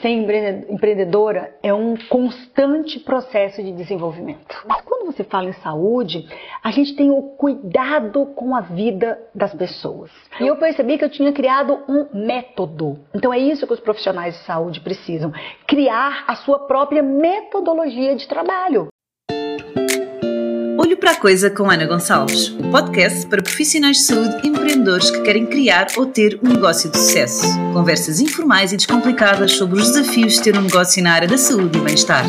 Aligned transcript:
ser 0.00 0.08
empreendedora 0.08 1.54
é 1.62 1.72
um 1.72 1.96
constante 2.08 3.00
processo 3.00 3.62
de 3.62 3.72
desenvolvimento. 3.72 4.56
Mas 4.66 4.82
quando 4.82 5.06
você 5.06 5.24
fala 5.24 5.48
em 5.48 5.54
saúde, 5.54 6.28
a 6.62 6.70
gente 6.70 6.94
tem 6.94 7.10
o 7.10 7.22
cuidado 7.22 8.26
com 8.34 8.54
a 8.54 8.60
vida 8.60 9.18
das 9.34 9.54
pessoas. 9.54 10.10
E 10.40 10.46
eu 10.46 10.56
percebi 10.56 10.98
que 10.98 11.04
eu 11.04 11.10
tinha 11.10 11.32
criado 11.32 11.78
um 11.88 12.06
método. 12.12 12.98
Então 13.14 13.32
é 13.32 13.38
isso 13.38 13.66
que 13.66 13.72
os 13.72 13.80
profissionais 13.80 14.34
de 14.34 14.44
saúde 14.44 14.80
precisam: 14.80 15.32
criar 15.66 16.24
a 16.26 16.34
sua 16.36 16.66
própria 16.66 17.02
metodologia 17.02 18.14
de 18.16 18.26
trabalho. 18.26 18.88
Olho 20.86 20.96
para 20.96 21.10
a 21.10 21.16
Coisa 21.16 21.50
com 21.50 21.68
Ana 21.68 21.84
Gonçalves, 21.84 22.50
o 22.50 22.70
podcast 22.70 23.26
para 23.26 23.42
profissionais 23.42 23.96
de 23.96 24.04
saúde 24.04 24.36
e 24.44 24.46
empreendedores 24.46 25.10
que 25.10 25.20
querem 25.22 25.44
criar 25.44 25.88
ou 25.96 26.06
ter 26.06 26.38
um 26.40 26.48
negócio 26.48 26.88
de 26.88 26.96
sucesso. 26.96 27.44
Conversas 27.72 28.20
informais 28.20 28.72
e 28.72 28.76
descomplicadas 28.76 29.50
sobre 29.50 29.80
os 29.80 29.90
desafios 29.90 30.34
de 30.34 30.42
ter 30.42 30.56
um 30.56 30.62
negócio 30.62 31.02
na 31.02 31.12
área 31.12 31.26
da 31.26 31.36
saúde 31.36 31.76
e 31.76 31.80
bem-estar. 31.80 32.24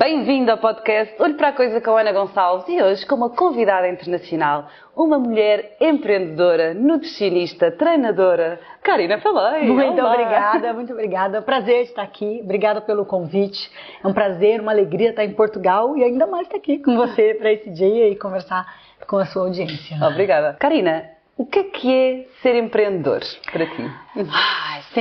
Bem-vindo 0.00 0.50
ao 0.50 0.56
podcast 0.56 1.14
Olho 1.22 1.34
para 1.34 1.48
a 1.48 1.52
Coisa 1.52 1.78
com 1.78 1.94
Ana 1.94 2.10
Gonçalves 2.10 2.66
e 2.70 2.82
hoje 2.82 3.04
com 3.04 3.16
uma 3.16 3.28
convidada 3.28 3.86
internacional, 3.86 4.66
uma 4.96 5.18
mulher 5.18 5.76
empreendedora, 5.78 6.72
nutricionista, 6.72 7.70
treinadora, 7.70 8.58
Karina 8.82 9.20
Falei. 9.20 9.64
Muito 9.64 10.00
Olá. 10.00 10.14
obrigada, 10.14 10.72
muito 10.72 10.92
obrigada. 10.94 11.42
Prazer 11.42 11.82
estar 11.82 12.00
aqui, 12.00 12.40
obrigada 12.42 12.80
pelo 12.80 13.04
convite. 13.04 13.70
É 14.02 14.08
um 14.08 14.14
prazer, 14.14 14.62
uma 14.62 14.72
alegria 14.72 15.10
estar 15.10 15.22
em 15.22 15.34
Portugal 15.34 15.94
e 15.94 16.02
ainda 16.02 16.26
mais 16.26 16.46
estar 16.46 16.56
aqui 16.56 16.78
com 16.78 16.96
você 16.96 17.34
para 17.34 17.52
esse 17.52 17.68
dia 17.68 18.08
e 18.08 18.16
conversar 18.16 18.66
com 19.06 19.18
a 19.18 19.26
sua 19.26 19.42
audiência. 19.42 19.98
Obrigada. 20.02 20.56
Karina, 20.58 21.10
o 21.40 21.46
que 21.46 21.58
é 21.58 21.64
que 21.64 21.90
é 21.90 22.26
ser 22.42 22.54
empreendedor 22.56 23.22
para 23.50 23.64
ti? 23.64 23.90
Ah, 24.30 24.82
ser 24.92 25.00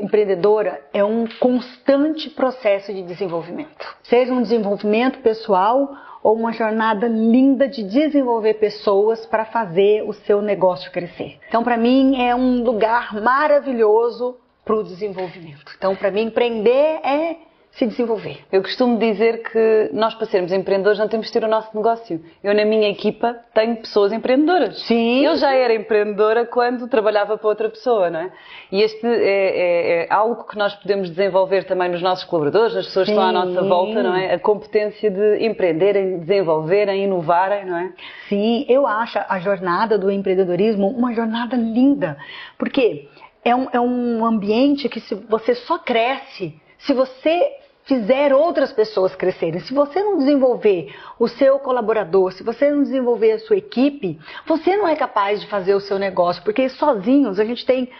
empreendedora 0.00 0.84
é 0.92 1.04
um 1.04 1.24
constante 1.38 2.28
processo 2.30 2.92
de 2.92 3.00
desenvolvimento. 3.04 3.86
Seja 4.02 4.32
um 4.32 4.42
desenvolvimento 4.42 5.20
pessoal 5.20 5.88
ou 6.20 6.34
uma 6.34 6.52
jornada 6.52 7.06
linda 7.06 7.68
de 7.68 7.84
desenvolver 7.84 8.54
pessoas 8.54 9.24
para 9.24 9.44
fazer 9.44 10.02
o 10.02 10.12
seu 10.12 10.42
negócio 10.42 10.90
crescer. 10.90 11.38
Então, 11.48 11.62
para 11.62 11.76
mim, 11.76 12.20
é 12.20 12.34
um 12.34 12.64
lugar 12.64 13.14
maravilhoso 13.14 14.36
para 14.64 14.74
o 14.74 14.82
desenvolvimento. 14.82 15.72
Então, 15.78 15.94
para 15.94 16.10
mim, 16.10 16.22
empreender 16.22 16.98
é 17.04 17.36
se 17.78 17.86
desenvolver. 17.86 18.40
Eu 18.50 18.60
costumo 18.60 18.98
dizer 18.98 19.40
que 19.42 19.90
nós, 19.92 20.12
para 20.14 20.26
sermos 20.26 20.52
empreendedores, 20.52 20.98
não 20.98 21.06
temos 21.06 21.28
de 21.28 21.32
ter 21.32 21.44
o 21.44 21.48
nosso 21.48 21.74
negócio. 21.76 22.20
Eu, 22.42 22.52
na 22.52 22.64
minha 22.64 22.88
equipa, 22.88 23.36
tenho 23.54 23.76
pessoas 23.76 24.12
empreendedoras. 24.12 24.82
Sim. 24.82 25.24
Eu 25.24 25.36
já 25.36 25.54
era 25.54 25.72
empreendedora 25.72 26.44
quando 26.44 26.88
trabalhava 26.88 27.38
para 27.38 27.48
outra 27.48 27.68
pessoa, 27.68 28.10
não 28.10 28.18
é? 28.20 28.32
E 28.72 28.82
este 28.82 29.06
é, 29.06 29.10
é, 29.10 30.06
é 30.06 30.12
algo 30.12 30.44
que 30.44 30.58
nós 30.58 30.74
podemos 30.74 31.08
desenvolver 31.08 31.64
também 31.64 31.88
nos 31.88 32.02
nossos 32.02 32.24
colaboradores, 32.24 32.74
nas 32.74 32.86
pessoas 32.86 33.06
Sim. 33.06 33.14
que 33.14 33.20
estão 33.20 33.28
à 33.28 33.44
nossa 33.44 33.62
volta, 33.62 34.02
não 34.02 34.16
é? 34.16 34.34
A 34.34 34.38
competência 34.40 35.08
de 35.08 35.46
empreenderem, 35.46 36.18
desenvolverem, 36.18 37.04
inovarem, 37.04 37.64
não 37.64 37.78
é? 37.78 37.92
Sim, 38.28 38.66
eu 38.68 38.88
acho 38.88 39.20
a 39.28 39.38
jornada 39.38 39.96
do 39.96 40.10
empreendedorismo 40.10 40.88
uma 40.88 41.14
jornada 41.14 41.56
linda. 41.56 42.16
Porque 42.58 43.08
é 43.44 43.54
um, 43.54 43.68
é 43.72 43.78
um 43.78 44.24
ambiente 44.24 44.88
que 44.88 44.98
se 44.98 45.14
você 45.14 45.54
só 45.54 45.78
cresce 45.78 46.60
se 46.78 46.94
você 46.94 47.50
fizer 47.88 48.34
outras 48.34 48.70
pessoas 48.70 49.16
crescerem. 49.16 49.60
Se 49.60 49.72
você 49.72 50.00
não 50.00 50.18
desenvolver 50.18 50.94
o 51.18 51.26
seu 51.26 51.58
colaborador, 51.58 52.32
se 52.32 52.42
você 52.42 52.70
não 52.70 52.82
desenvolver 52.82 53.32
a 53.32 53.38
sua 53.38 53.56
equipe, 53.56 54.18
você 54.46 54.76
não 54.76 54.86
é 54.86 54.94
capaz 54.94 55.40
de 55.40 55.46
fazer 55.48 55.74
o 55.74 55.80
seu 55.80 55.98
negócio, 55.98 56.42
porque 56.44 56.68
sozinhos 56.68 57.40
a 57.40 57.44
gente 57.44 57.64
tem 57.64 57.90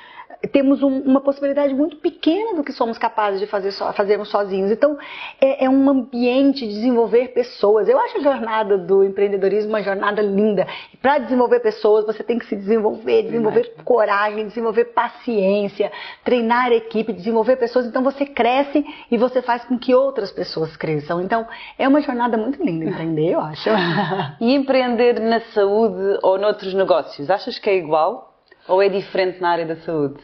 temos 0.47 0.83
um, 0.83 1.01
uma 1.01 1.21
possibilidade 1.21 1.75
muito 1.75 1.97
pequena 1.97 2.55
do 2.55 2.63
que 2.63 2.73
somos 2.73 2.97
capazes 2.97 3.41
de 3.41 3.47
fazer 3.47 3.73
so, 3.73 3.93
fazermos 3.93 4.29
sozinhos. 4.29 4.71
Então, 4.71 4.97
é, 5.41 5.65
é, 5.65 5.69
um 5.69 5.89
ambiente 5.89 6.67
de 6.67 6.75
desenvolver 6.75 7.29
pessoas. 7.29 7.89
Eu 7.89 7.99
acho 7.99 8.19
a 8.19 8.21
jornada 8.21 8.79
do 8.79 9.03
empreendedorismo 9.03 9.71
uma 9.71 9.83
jornada 9.83 10.23
linda. 10.23 10.67
E 10.93 10.97
para 10.97 11.19
desenvolver 11.19 11.61
pessoas, 11.61 12.07
você 12.07 12.23
tem 12.23 12.39
que 12.39 12.47
se 12.47 12.57
desenvolver, 12.57 13.25
desenvolver 13.25 13.75
coragem, 13.85 14.47
desenvolver 14.47 14.87
paciência, 14.87 15.91
treinar 16.25 16.67
a 16.67 16.75
equipe, 16.75 17.13
desenvolver 17.13 17.57
pessoas. 17.57 17.87
Então, 17.87 18.03
você 18.03 18.25
cresce 18.25 18.85
e 19.11 19.17
você 19.17 19.43
faz 19.43 19.65
com 19.65 19.79
que 19.79 19.95
outras 19.95 20.31
pessoas 20.31 20.77
cresçam. 20.77 21.21
Então, 21.21 21.47
é 21.79 21.89
uma 21.89 22.01
jornada 22.01 22.37
muito 22.37 22.63
linda 22.63 22.89
empreender, 22.89 23.33
eu 23.33 23.41
acho. 23.41 23.69
e 24.41 24.55
empreender 24.55 25.21
na 25.21 25.41
saúde 25.53 26.19
ou 26.23 26.39
noutros 26.39 26.75
negócios, 26.75 27.31
achas 27.31 27.59
que 27.59 27.71
é 27.71 27.77
igual? 27.77 28.28
Ou 28.69 28.83
é 28.83 28.89
diferente 28.89 29.41
na 29.41 29.51
área 29.51 29.67
da 29.67 29.77
saúde? 29.77 30.23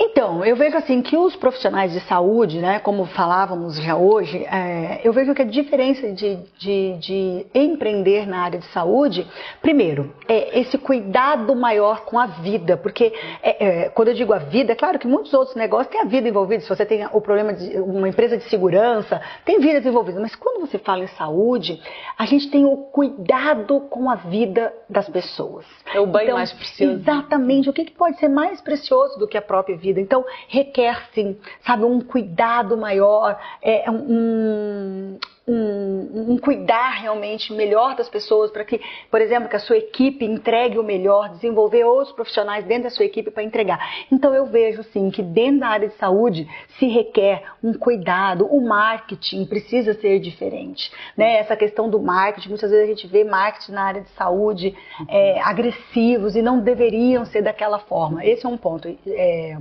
Então, 0.00 0.44
eu 0.44 0.54
vejo 0.54 0.76
assim 0.76 1.02
que 1.02 1.16
os 1.16 1.34
profissionais 1.34 1.92
de 1.92 1.98
saúde, 2.00 2.60
né, 2.60 2.78
como 2.78 3.04
falávamos 3.06 3.76
já 3.82 3.96
hoje, 3.96 4.44
é, 4.44 5.00
eu 5.02 5.12
vejo 5.12 5.34
que 5.34 5.42
a 5.42 5.44
diferença 5.44 6.12
de, 6.12 6.36
de, 6.56 6.92
de, 6.98 7.46
empreender 7.52 8.24
na 8.24 8.42
área 8.42 8.60
de 8.60 8.66
saúde, 8.66 9.26
primeiro, 9.60 10.14
é 10.28 10.60
esse 10.60 10.78
cuidado 10.78 11.54
maior 11.56 12.04
com 12.04 12.16
a 12.16 12.26
vida, 12.26 12.76
porque 12.76 13.12
é, 13.42 13.86
é, 13.86 13.88
quando 13.88 14.08
eu 14.08 14.14
digo 14.14 14.32
a 14.32 14.38
vida, 14.38 14.72
é 14.72 14.76
claro 14.76 15.00
que 15.00 15.06
muitos 15.08 15.34
outros 15.34 15.56
negócios 15.56 15.90
têm 15.90 16.00
a 16.00 16.04
vida 16.04 16.28
envolvida. 16.28 16.62
Se 16.62 16.68
você 16.68 16.86
tem 16.86 17.04
o 17.12 17.20
problema 17.20 17.52
de 17.52 17.76
uma 17.80 18.08
empresa 18.08 18.36
de 18.36 18.44
segurança, 18.44 19.20
tem 19.44 19.58
vida 19.58 19.86
envolvida. 19.86 20.20
Mas 20.20 20.36
quando 20.36 20.60
você 20.60 20.78
fala 20.78 21.02
em 21.02 21.08
saúde, 21.08 21.82
a 22.16 22.24
gente 22.24 22.48
tem 22.50 22.64
o 22.64 22.76
cuidado 22.76 23.80
com 23.90 24.08
a 24.08 24.14
vida 24.14 24.72
das 24.88 25.08
pessoas. 25.08 25.66
É 25.92 25.98
o 25.98 26.06
bem 26.06 26.24
então, 26.24 26.36
mais 26.36 26.52
precioso. 26.52 27.00
Exatamente. 27.00 27.68
O 27.68 27.72
que, 27.72 27.84
que 27.84 27.92
pode 27.92 28.16
ser 28.18 28.28
mais 28.28 28.60
precioso 28.60 29.18
do 29.18 29.26
que 29.26 29.36
a 29.36 29.42
própria 29.42 29.76
vida? 29.76 29.87
Vida. 29.88 30.00
Então, 30.00 30.24
requer, 30.48 31.08
sim, 31.14 31.36
sabe, 31.64 31.84
um 31.84 32.00
cuidado 32.00 32.76
maior, 32.76 33.38
é, 33.62 33.90
um, 33.90 35.18
um, 35.48 36.32
um, 36.32 36.38
cuidar 36.38 36.90
realmente 36.90 37.52
melhor 37.54 37.96
das 37.96 38.08
pessoas 38.08 38.50
para 38.50 38.64
que, 38.64 38.78
por 39.10 39.20
exemplo, 39.20 39.48
que 39.48 39.56
a 39.56 39.60
sua 39.60 39.78
equipe 39.78 40.24
entregue 40.24 40.78
o 40.78 40.82
melhor, 40.82 41.30
desenvolver 41.30 41.84
outros 41.84 42.14
profissionais 42.14 42.66
dentro 42.66 42.84
da 42.84 42.90
sua 42.90 43.06
equipe 43.06 43.30
para 43.30 43.42
entregar. 43.42 43.80
Então 44.12 44.34
eu 44.34 44.44
vejo 44.44 44.82
sim 44.84 45.10
que 45.10 45.22
dentro 45.22 45.60
da 45.60 45.68
área 45.68 45.88
de 45.88 45.94
saúde 45.94 46.46
se 46.78 46.86
requer 46.86 47.44
um 47.64 47.72
cuidado, 47.72 48.46
o 48.46 48.60
marketing 48.60 49.46
precisa 49.46 49.94
ser 49.94 50.18
diferente, 50.20 50.92
né? 51.16 51.38
Essa 51.38 51.56
questão 51.56 51.88
do 51.88 51.98
marketing, 51.98 52.50
muitas 52.50 52.70
vezes 52.70 52.84
a 52.84 52.88
gente 52.88 53.06
vê 53.06 53.24
marketing 53.24 53.72
na 53.72 53.82
área 53.82 54.00
de 54.02 54.10
saúde 54.10 54.76
é, 55.08 55.40
agressivos 55.40 56.36
e 56.36 56.42
não 56.42 56.60
deveriam 56.60 57.24
ser 57.24 57.40
daquela 57.40 57.78
forma. 57.78 58.24
Esse 58.24 58.44
é 58.44 58.48
um 58.48 58.58
ponto, 58.58 58.88
é, 59.06 59.56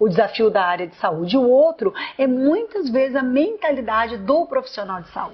o 0.00 0.08
desafio 0.08 0.50
da 0.50 0.64
área 0.64 0.86
de 0.86 0.96
saúde. 0.96 1.36
O 1.36 1.48
outro 1.48 1.94
é 2.16 2.26
muitas 2.26 2.90
vezes 2.90 3.14
a 3.14 3.22
mentalidade 3.22 4.16
do 4.16 4.44
profissional 4.46 5.00
de 5.00 5.08
saúde 5.10 5.27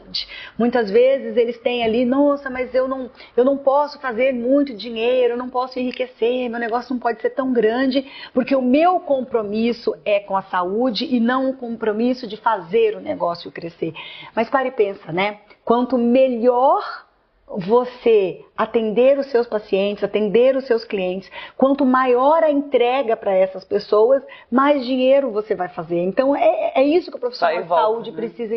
Muitas 0.59 0.91
vezes 0.91 1.37
eles 1.37 1.59
têm 1.59 1.85
ali, 1.85 2.05
nossa, 2.05 2.49
mas 2.51 2.75
eu 2.75 2.87
não, 2.87 3.11
eu 3.37 3.45
não 3.45 3.57
posso 3.57 3.99
fazer 4.01 4.33
muito 4.33 4.75
dinheiro, 4.75 5.35
eu 5.35 5.39
não 5.39 5.49
posso 5.49 5.79
enriquecer, 5.79 6.49
meu 6.49 6.61
negócio 6.61 6.93
não 6.93 7.01
pode 7.01 7.21
ser 7.21 7.31
tão 7.31 7.53
grande, 7.53 8.05
porque 8.33 8.55
o 8.55 8.63
meu 8.63 9.01
compromisso 9.01 9.95
é 10.05 10.21
com 10.21 10.37
a 10.37 10.43
saúde 10.43 11.05
e 11.05 11.21
não 11.21 11.51
o 11.51 11.57
compromisso 11.57 12.27
de 12.27 12.37
fazer 12.37 12.97
o 12.97 13.01
negócio 13.01 13.51
crescer. 13.51 13.93
Mas 14.35 14.51
pare 14.51 14.69
e 14.69 14.73
pensa, 14.73 15.13
né? 15.13 15.41
Quanto 15.65 15.97
melhor 15.99 17.05
você 17.47 18.45
atender 18.57 19.19
os 19.19 19.27
seus 19.27 19.47
pacientes, 19.47 20.05
atender 20.05 20.57
os 20.57 20.67
seus 20.67 20.85
clientes, 20.85 21.31
quanto 21.57 21.85
maior 21.85 22.43
a 22.43 22.51
entrega 22.51 23.17
para 23.17 23.33
essas 23.33 23.65
pessoas, 23.65 24.23
mais 24.51 24.85
dinheiro 24.85 25.31
você 25.31 25.55
vai 25.55 25.69
fazer. 25.69 26.01
Então 26.01 26.35
é, 26.35 26.73
é 26.77 26.83
isso 26.83 27.11
que 27.11 27.17
o 27.17 27.21
profissional 27.21 27.63
de 27.63 27.69
saúde 27.69 28.11
né? 28.11 28.17
precisa 28.17 28.55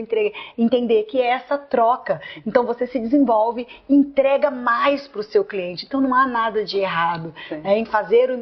entender, 0.58 1.04
que 1.04 1.20
é 1.20 1.28
essa 1.28 1.58
troca. 1.58 2.22
Então 2.46 2.66
você 2.66 2.86
se 2.88 3.00
desenvolve, 3.00 3.68
entrega 3.90 4.52
mais 4.52 5.08
para 5.08 5.22
o 5.22 5.24
seu 5.24 5.44
cliente. 5.44 5.86
Então 5.86 6.00
não 6.00 6.14
há 6.14 6.28
nada 6.28 6.64
de 6.64 6.78
errado 6.78 7.34
é, 7.64 7.78
em 7.78 7.86
fazer 7.86 8.30
o 8.30 8.40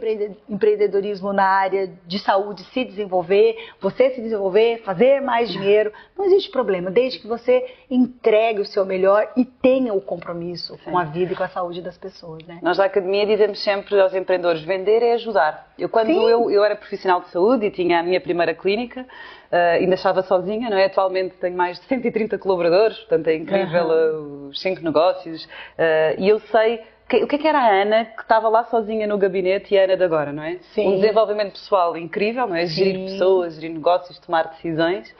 empreendedorismo 0.49 1.31
na 1.31 1.45
área 1.45 1.89
de 2.05 2.19
saúde 2.19 2.63
se 2.65 2.83
desenvolver, 2.83 3.57
você 3.79 4.11
se 4.11 4.21
desenvolver, 4.21 4.81
fazer 4.83 5.21
mais 5.21 5.49
dinheiro. 5.49 5.91
Não 6.17 6.25
existe 6.25 6.49
problema, 6.49 6.91
desde 6.91 7.19
que 7.19 7.27
você 7.27 7.65
entregue 7.89 8.61
o 8.61 8.65
seu 8.65 8.85
melhor 8.85 9.31
e 9.37 9.45
tenha 9.45 9.93
o 9.93 10.01
compromisso 10.01 10.25
compromisso 10.35 10.75
Sim. 10.83 10.91
com 10.91 10.97
a 10.97 11.03
vida 11.03 11.33
e 11.33 11.35
com 11.35 11.43
a 11.43 11.44
saúde 11.47 11.81
das 11.81 11.97
pessoas. 11.97 12.43
Né? 12.45 12.59
Nós 12.61 12.77
da 12.77 12.85
Academia 12.85 13.25
dizemos 13.25 13.63
sempre 13.63 13.99
aos 13.99 14.13
empreendedores, 14.13 14.61
vender 14.63 15.01
é 15.01 15.13
ajudar. 15.13 15.71
Eu 15.77 15.89
quando 15.89 16.11
eu, 16.11 16.49
eu 16.49 16.63
era 16.63 16.75
profissional 16.75 17.21
de 17.21 17.29
saúde 17.29 17.65
e 17.67 17.71
tinha 17.71 17.99
a 17.99 18.03
minha 18.03 18.21
primeira 18.21 18.53
clínica, 18.53 19.01
uh, 19.01 19.55
ainda 19.79 19.95
estava 19.95 20.21
sozinha, 20.23 20.69
não 20.69 20.77
é? 20.77 20.85
Atualmente 20.85 21.35
tenho 21.35 21.55
mais 21.55 21.79
de 21.79 21.85
130 21.87 22.37
colaboradores, 22.37 22.97
portanto 22.99 23.27
é 23.27 23.35
incrível 23.35 23.87
uhum. 23.87 24.47
os 24.49 24.61
cinco 24.61 24.81
negócios. 24.81 25.45
Uh, 25.45 26.19
e 26.19 26.29
eu 26.29 26.39
sei 26.39 26.81
o 27.13 27.27
que 27.27 27.35
é 27.35 27.37
que 27.37 27.47
era 27.47 27.59
a 27.59 27.81
Ana 27.81 28.05
que 28.05 28.23
estava 28.23 28.49
lá 28.49 28.63
sozinha 28.63 29.05
no 29.05 29.17
gabinete 29.17 29.75
e 29.75 29.79
a 29.79 29.83
Ana 29.83 29.95
de 29.95 30.03
agora, 30.03 30.33
não 30.33 30.41
é? 30.41 30.57
Sim. 30.73 30.87
Um 30.87 30.99
desenvolvimento 30.99 31.51
pessoal 31.51 31.95
incrível, 31.95 32.47
não 32.47 32.55
é? 32.55 32.65
Gerir 32.65 33.11
pessoas, 33.11 33.55
gerir 33.55 33.75
negócios, 33.75 34.17
tomar 34.17 34.47
decisões. 34.47 35.13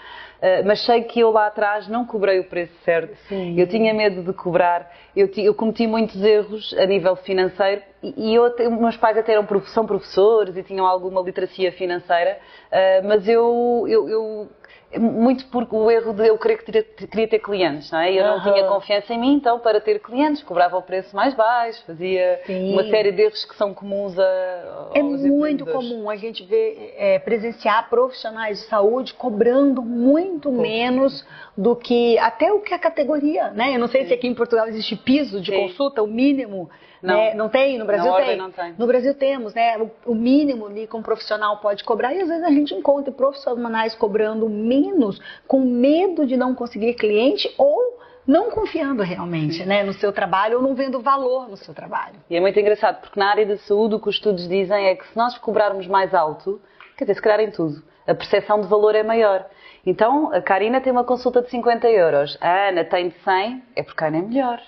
Mas 0.66 0.86
sei 0.86 1.04
que 1.04 1.20
eu 1.20 1.32
lá 1.32 1.48
atrás 1.48 1.88
não 1.88 2.06
cobrei 2.06 2.40
o 2.40 2.44
preço 2.44 2.74
certo. 2.84 3.16
Sim. 3.28 3.60
Eu 3.60 3.68
tinha 3.68 3.94
medo 3.94 4.24
de 4.24 4.34
cobrar, 4.34 4.92
eu, 5.16 5.30
eu, 5.38 5.54
cometi 5.54 5.88
muitos 5.88 6.22
erros 6.22 6.74
a 6.78 6.86
nível 6.86 7.16
financeiro 7.16 7.82
e, 8.04 8.36
eu, 8.36 8.54
meus 8.72 8.98
pais 8.98 9.18
até 9.18 9.34
eram, 9.34 9.48
são 9.68 9.86
professores 9.86 10.56
e 10.56 10.64
tinham 10.64 10.86
alguma 10.86 11.22
literacia 11.22 11.72
financeira, 11.72 12.38
uh, 12.72 13.08
mas 13.08 13.28
eu, 13.28 13.86
eu, 13.88 14.10
eu 14.10 14.50
muito 14.98 15.46
porque 15.48 15.76
o 15.76 15.90
erro 15.90 16.14
de 16.14 16.28
eu 16.28 16.38
querer 16.38 16.58
que 16.58 17.08
queria 17.08 17.28
ter 17.28 17.40
clientes, 17.40 17.92
não 17.92 18.00
é? 18.00 18.14
Eu 18.14 18.26
não 18.26 18.42
tinha 18.42 18.66
confiança 18.66 19.14
em 19.14 19.20
mim, 19.20 19.34
então 19.34 19.60
para 19.60 19.82
ter 19.82 20.00
clientes 20.00 20.44
cobrava 20.44 20.78
o 20.78 20.82
preço 20.82 21.16
mais 21.16 21.34
baixo, 21.34 21.84
fazia 21.86 22.40
Sim. 22.46 22.72
uma 22.72 22.84
série 22.86 23.12
de 23.12 23.24
erros 23.24 23.44
que 23.46 23.56
são 23.56 23.74
comuns 23.74 24.18
a 24.18 24.92
É 24.94 25.02
muito 25.04 25.66
comum 25.66 26.10
a 26.10 26.16
gente 26.16 26.44
ver 26.44 26.94
é, 26.98 27.20
presenciar 27.20 27.90
profissionais 27.90 28.60
de 28.60 28.66
saúde 28.68 29.14
cobrando 29.14 29.82
muito 29.82 30.50
Pô. 30.50 30.62
menos 30.62 31.26
do 31.58 31.76
que 31.76 32.18
até 32.20 32.52
o 32.52 32.62
que 32.62 32.74
a 32.74 32.80
categoria, 32.80 33.50
né? 33.50 33.76
Eu 33.76 33.80
não 33.80 33.88
sei 33.88 34.04
Sim. 34.04 34.08
se 34.10 34.14
aqui 34.14 34.28
em 34.28 34.36
Portugal 34.36 34.68
existe 34.68 34.96
piso 34.96 35.42
de 35.42 35.52
Sim. 35.52 35.62
consulta, 35.68 36.02
o 36.02 36.08
mínimo 36.08 36.70
não, 37.06 37.16
né? 37.16 37.34
não 37.34 37.50
tem? 37.50 37.78
No 37.78 37.86
Brasil 37.86 38.13
tem. 38.13 38.38
Não 38.38 38.52
tem. 38.52 38.75
No 38.78 38.88
Brasil 38.88 39.13
temos, 39.13 39.54
né? 39.54 39.78
O, 39.78 40.12
o 40.12 40.16
mínimo 40.16 40.68
ali 40.68 40.88
que 40.88 40.96
um 40.96 41.02
profissional 41.02 41.57
pode 41.57 41.84
cobrar 41.84 42.13
e 42.13 42.22
às 42.22 42.28
vezes 42.28 42.44
a 42.44 42.50
gente 42.50 42.74
encontra 42.74 43.12
profissionais 43.12 43.96
cobrando 43.96 44.50
menos 44.50 45.19
com 45.48 45.60
medo 45.60 46.25
de 46.25 46.36
não 46.36 46.54
conseguir 46.56 46.94
cliente 46.96 47.54
ou 47.57 47.96
não 48.28 48.50
confiando 48.50 49.04
realmente 49.04 49.63
né, 49.66 49.84
no 49.84 49.94
seu 49.94 50.12
trabalho 50.12 50.57
ou 50.57 50.63
não 50.63 50.74
vendo 50.74 51.00
valor 51.00 51.48
no 51.48 51.57
seu 51.57 51.74
trabalho. 51.74 52.16
E 52.30 52.36
é 52.36 52.40
muito 52.40 52.60
engraçado, 52.60 53.02
porque 53.02 53.19
na 53.19 53.30
área 53.30 53.46
da 53.46 53.57
saúde 53.57 53.96
o 53.96 54.00
que 54.00 54.10
os 54.10 54.16
estudos 54.16 54.48
dizem 54.50 54.88
é 54.88 54.96
que 54.96 55.07
se 55.07 55.16
nós 55.16 55.38
cobrarmos 55.38 55.86
mais 55.88 56.13
alto, 56.13 56.60
quer 56.98 57.04
dizer, 57.04 57.16
se 57.16 57.22
calhar 57.22 57.40
em 57.42 57.52
tudo, 57.52 57.84
a 58.07 58.16
percepção 58.16 58.62
de 58.62 58.68
valor 58.68 58.96
é 58.96 59.04
maior. 59.04 59.46
Então, 59.86 60.34
a 60.34 60.42
Karina 60.42 60.81
tem 60.81 60.92
uma 60.92 61.04
consulta 61.04 61.42
de 61.42 61.50
50 61.52 61.88
euros, 61.90 62.38
a 62.42 62.69
Ana 62.69 62.84
tem 62.84 63.10
de 63.10 63.16
100, 63.24 63.63
é 63.75 63.84
porque 63.84 64.04
a 64.04 64.07
Ana 64.07 64.18
é 64.18 64.22
melhor. 64.22 64.62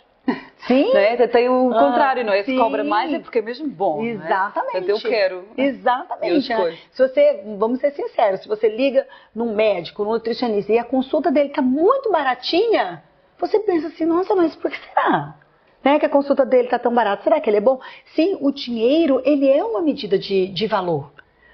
Sim. 0.68 0.94
Não 0.94 1.00
é? 1.00 1.28
Tem 1.28 1.48
o 1.48 1.72
ah, 1.72 1.80
contrário, 1.80 2.26
não 2.26 2.34
é? 2.34 2.44
Sim. 2.44 2.52
Se 2.54 2.58
cobra 2.58 2.84
mais 2.84 3.14
é 3.14 3.20
porque 3.20 3.40
é 3.40 3.42
mesmo 3.42 3.68
bom. 3.68 4.04
É? 4.04 4.08
Exatamente. 4.08 4.76
É? 4.76 4.82
Portanto, 4.82 4.90
eu 4.90 5.10
quero. 5.10 5.46
Exatamente. 5.58 6.52
Eu 6.52 6.66
né? 6.66 6.78
Se 6.92 7.08
você, 7.08 7.44
vamos 7.58 7.80
ser 7.80 7.92
sinceros, 7.92 8.42
se 8.42 8.48
você 8.48 8.68
liga 8.68 9.08
num 9.34 9.56
médico, 9.56 10.04
num 10.04 10.12
nutricionista 10.12 10.74
e 10.74 10.78
a 10.78 10.84
consulta 10.84 11.32
dele 11.32 11.50
está 11.50 11.62
muito 11.62 12.12
baratinha, 12.12 13.02
você 13.40 13.60
pensa 13.60 13.88
assim, 13.88 14.06
nossa, 14.06 14.36
mas 14.36 14.56
por 14.56 14.70
que 14.70 14.78
será? 14.78 15.36
Né, 15.84 16.00
que 16.00 16.06
a 16.06 16.10
consulta 16.10 16.46
dele 16.46 16.66
está 16.66 16.78
tão 16.78 16.94
barata, 16.94 17.24
será 17.24 17.40
que 17.40 17.50
ele 17.50 17.58
é 17.58 17.62
bom? 17.62 17.80
Sim, 18.14 18.38
o 18.42 18.52
dinheiro, 18.52 19.22
ele 19.24 19.50
é 19.50 19.64
uma 19.64 19.82
medida 19.82 20.18
de, 20.18 20.48
de 20.48 20.68
valor. 20.68 21.14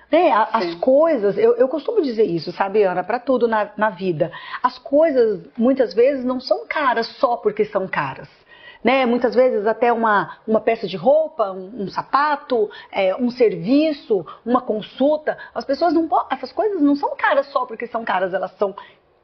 Né? 0.10 0.32
As 0.32 0.74
coisas, 0.76 1.38
eu, 1.38 1.56
eu, 1.56 1.68
costumo 1.68 2.02
dizer 2.02 2.24
isso, 2.24 2.52
sabe, 2.52 2.84
Ana, 2.84 3.04
para 3.04 3.20
tudo 3.20 3.48
na, 3.48 3.70
na 3.78 3.90
vida. 3.90 4.32
As 4.64 4.80
coisas, 4.80 5.42
muitas 5.58 5.94
vezes, 5.94 6.24
não 6.24 6.40
são 6.40 6.66
caras 6.68 7.06
só 7.18 7.36
porque 7.36 7.66
são 7.66 7.88
caras 7.88 8.30
né? 8.84 9.06
Muitas 9.06 9.34
vezes 9.34 9.66
até 9.66 9.92
uma, 9.94 10.38
uma 10.48 10.60
peça 10.60 10.88
de 10.88 10.98
roupa, 10.98 11.52
um, 11.52 11.84
um 11.84 11.88
sapato, 11.88 12.70
é, 12.92 13.16
um 13.16 13.32
serviço, 13.32 14.26
uma 14.46 14.62
consulta. 14.62 15.38
As 15.56 15.64
pessoas 15.64 15.94
não 15.94 16.10
essas 16.30 16.52
coisas 16.52 16.82
não 16.82 16.96
são 16.96 17.16
caras 17.16 17.48
só 17.48 17.66
porque 17.66 17.88
são 17.88 18.04
caras, 18.04 18.34
elas 18.34 18.52
são 18.58 18.76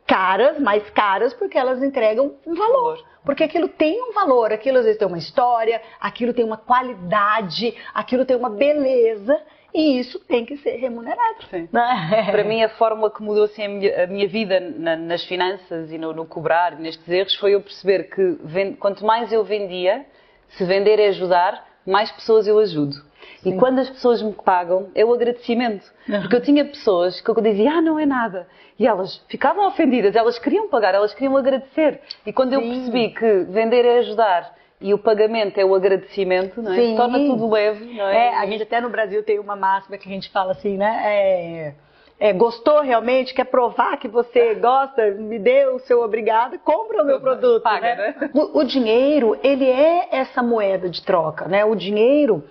caras, 0.08 0.60
mais 0.60 0.90
caras 0.90 1.34
porque 1.34 1.58
elas 1.58 1.84
entregam 1.84 2.34
um 2.46 2.56
valor. 2.56 3.04
Porque 3.24 3.44
aquilo 3.44 3.68
tem 3.68 4.02
um 4.02 4.14
valor, 4.14 4.52
aquilo 4.52 4.78
às 4.78 4.86
vezes 4.86 4.98
tem 4.98 5.08
uma 5.08 5.18
história, 5.18 5.82
aquilo 6.00 6.34
tem 6.34 6.46
uma 6.46 6.58
qualidade, 6.58 7.76
aquilo 7.94 8.26
tem 8.26 8.36
uma 8.36 8.50
beleza 8.50 9.40
e 9.74 10.00
isso 10.00 10.20
tem 10.20 10.46
que 10.46 10.58
ser 10.58 10.78
remunerado. 10.78 11.44
Sim. 11.50 11.68
É? 12.12 12.24
Para 12.32 12.44
mim, 12.44 12.64
a 12.64 12.70
fórmula 12.70 13.12
que 13.12 13.22
mudou 13.22 13.46
assim, 13.46 13.64
a, 13.64 13.70
minha, 13.70 14.04
a 14.04 14.08
minha 14.08 14.28
vida 14.28 14.60
na, 14.60 14.96
nas 14.96 15.24
finanças 15.26 15.92
e 15.92 15.98
no, 15.98 16.14
no, 16.14 16.26
cobrar, 16.26 16.80
nestes 16.80 17.08
erros, 17.08 17.36
foi 17.36 17.56
eu 17.56 17.62
perceber 17.62 18.10
que 18.10 18.38
vend, 18.44 18.78
quanto 18.78 19.06
mais 19.06 19.32
eu 19.32 19.44
vendia, 19.44 20.06
se 20.50 20.66
vender 20.66 21.00
é 21.00 21.08
ajudar, 21.10 21.68
mais 21.86 22.12
pessoas 22.12 22.48
eu 22.48 22.58
ajudo. 22.60 22.96
Sim. 23.42 23.54
E 23.54 23.58
quando 23.58 23.80
as 23.80 23.90
pessoas 23.90 24.22
me 24.22 24.34
pagam, 24.34 24.90
é 24.96 25.06
o 25.06 25.14
agradecimento. 25.14 25.86
Porque 26.06 26.36
eu 26.36 26.42
tinha 26.42 26.66
pessoas 26.66 27.22
que 27.22 27.30
eu 27.30 27.36
dizia, 27.36 27.74
ah, 27.74 27.82
não 27.82 28.00
é 28.00 28.06
nada. 28.06 28.48
E 28.78 28.88
elas 28.88 29.24
ficavam 29.30 29.68
ofendidas, 29.68 30.16
elas 30.16 30.40
queriam 30.40 30.68
pagar, 30.68 30.96
elas 30.96 31.14
queriam 31.14 31.38
agradecer. 31.38 32.02
E 32.26 32.34
quando 32.34 32.50
Sim. 32.50 32.56
eu 32.56 32.62
percebi 32.62 33.10
que 33.10 33.44
vender 33.52 33.86
é 33.86 34.00
ajudar 34.00 34.59
e 34.82 34.94
o 34.94 34.98
pagamento 34.98 35.60
é 35.60 35.66
o 35.66 35.76
agradecimento, 35.76 36.62
não 36.62 36.72
é? 36.72 36.76
Sim. 36.76 36.96
Torna 36.96 37.20
tudo 37.20 37.50
leve, 37.50 37.86
não 37.98 38.08
é? 38.08 38.28
é? 38.28 38.38
A 38.38 38.46
gente 38.46 38.64
até 38.64 38.80
no 38.80 38.90
Brasil 38.90 39.22
tem 39.24 39.38
uma 39.38 39.56
máxima 39.56 39.98
que 39.98 40.08
a 40.08 40.12
gente 40.12 40.30
fala 40.30 40.54
assim, 40.54 40.78
né? 40.78 41.02
É, 41.04 41.74
é, 42.20 42.34
gostou 42.34 42.82
realmente, 42.82 43.34
quer 43.34 43.46
provar 43.46 43.98
que 43.98 44.08
você 44.08 44.56
gosta, 44.56 45.12
me 45.12 45.38
dê 45.38 45.66
o 45.68 45.80
seu 45.80 46.02
obrigado, 46.02 46.58
compra 46.60 47.04
o 47.04 47.06
meu 47.06 47.20
produto. 47.20 47.62
Paga, 47.62 47.96
né? 47.96 48.16
né? 48.20 48.30
O, 48.34 48.60
o, 48.60 48.64
dinheiro, 48.64 49.38
ele 49.44 49.66
é 49.66 50.08
essa 50.12 50.42
moeda 50.42 50.90
de 50.90 51.04
troca, 51.04 51.46
né? 51.46 51.66
O 51.66 51.76
dinheiro, 51.76 52.44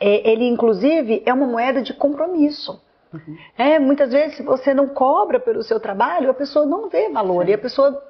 é, 0.00 0.28
ele 0.28 0.48
inclusive 0.48 1.22
é 1.24 1.32
uma 1.32 1.46
moeda 1.46 1.80
de 1.80 1.94
compromisso. 1.94 2.80
Uhum. 3.12 3.36
É, 3.56 3.78
muitas 3.78 4.10
vezes, 4.10 4.36
se 4.36 4.42
você 4.42 4.74
não 4.74 4.88
cobra 4.88 5.38
pelo 5.38 5.62
seu 5.62 5.78
trabalho, 5.78 6.30
a 6.30 6.34
pessoa 6.34 6.66
não 6.66 6.88
vê 6.88 7.08
valor 7.08 7.44
Sim. 7.44 7.50
e 7.50 7.54
a 7.54 7.58
pessoa 7.58 8.02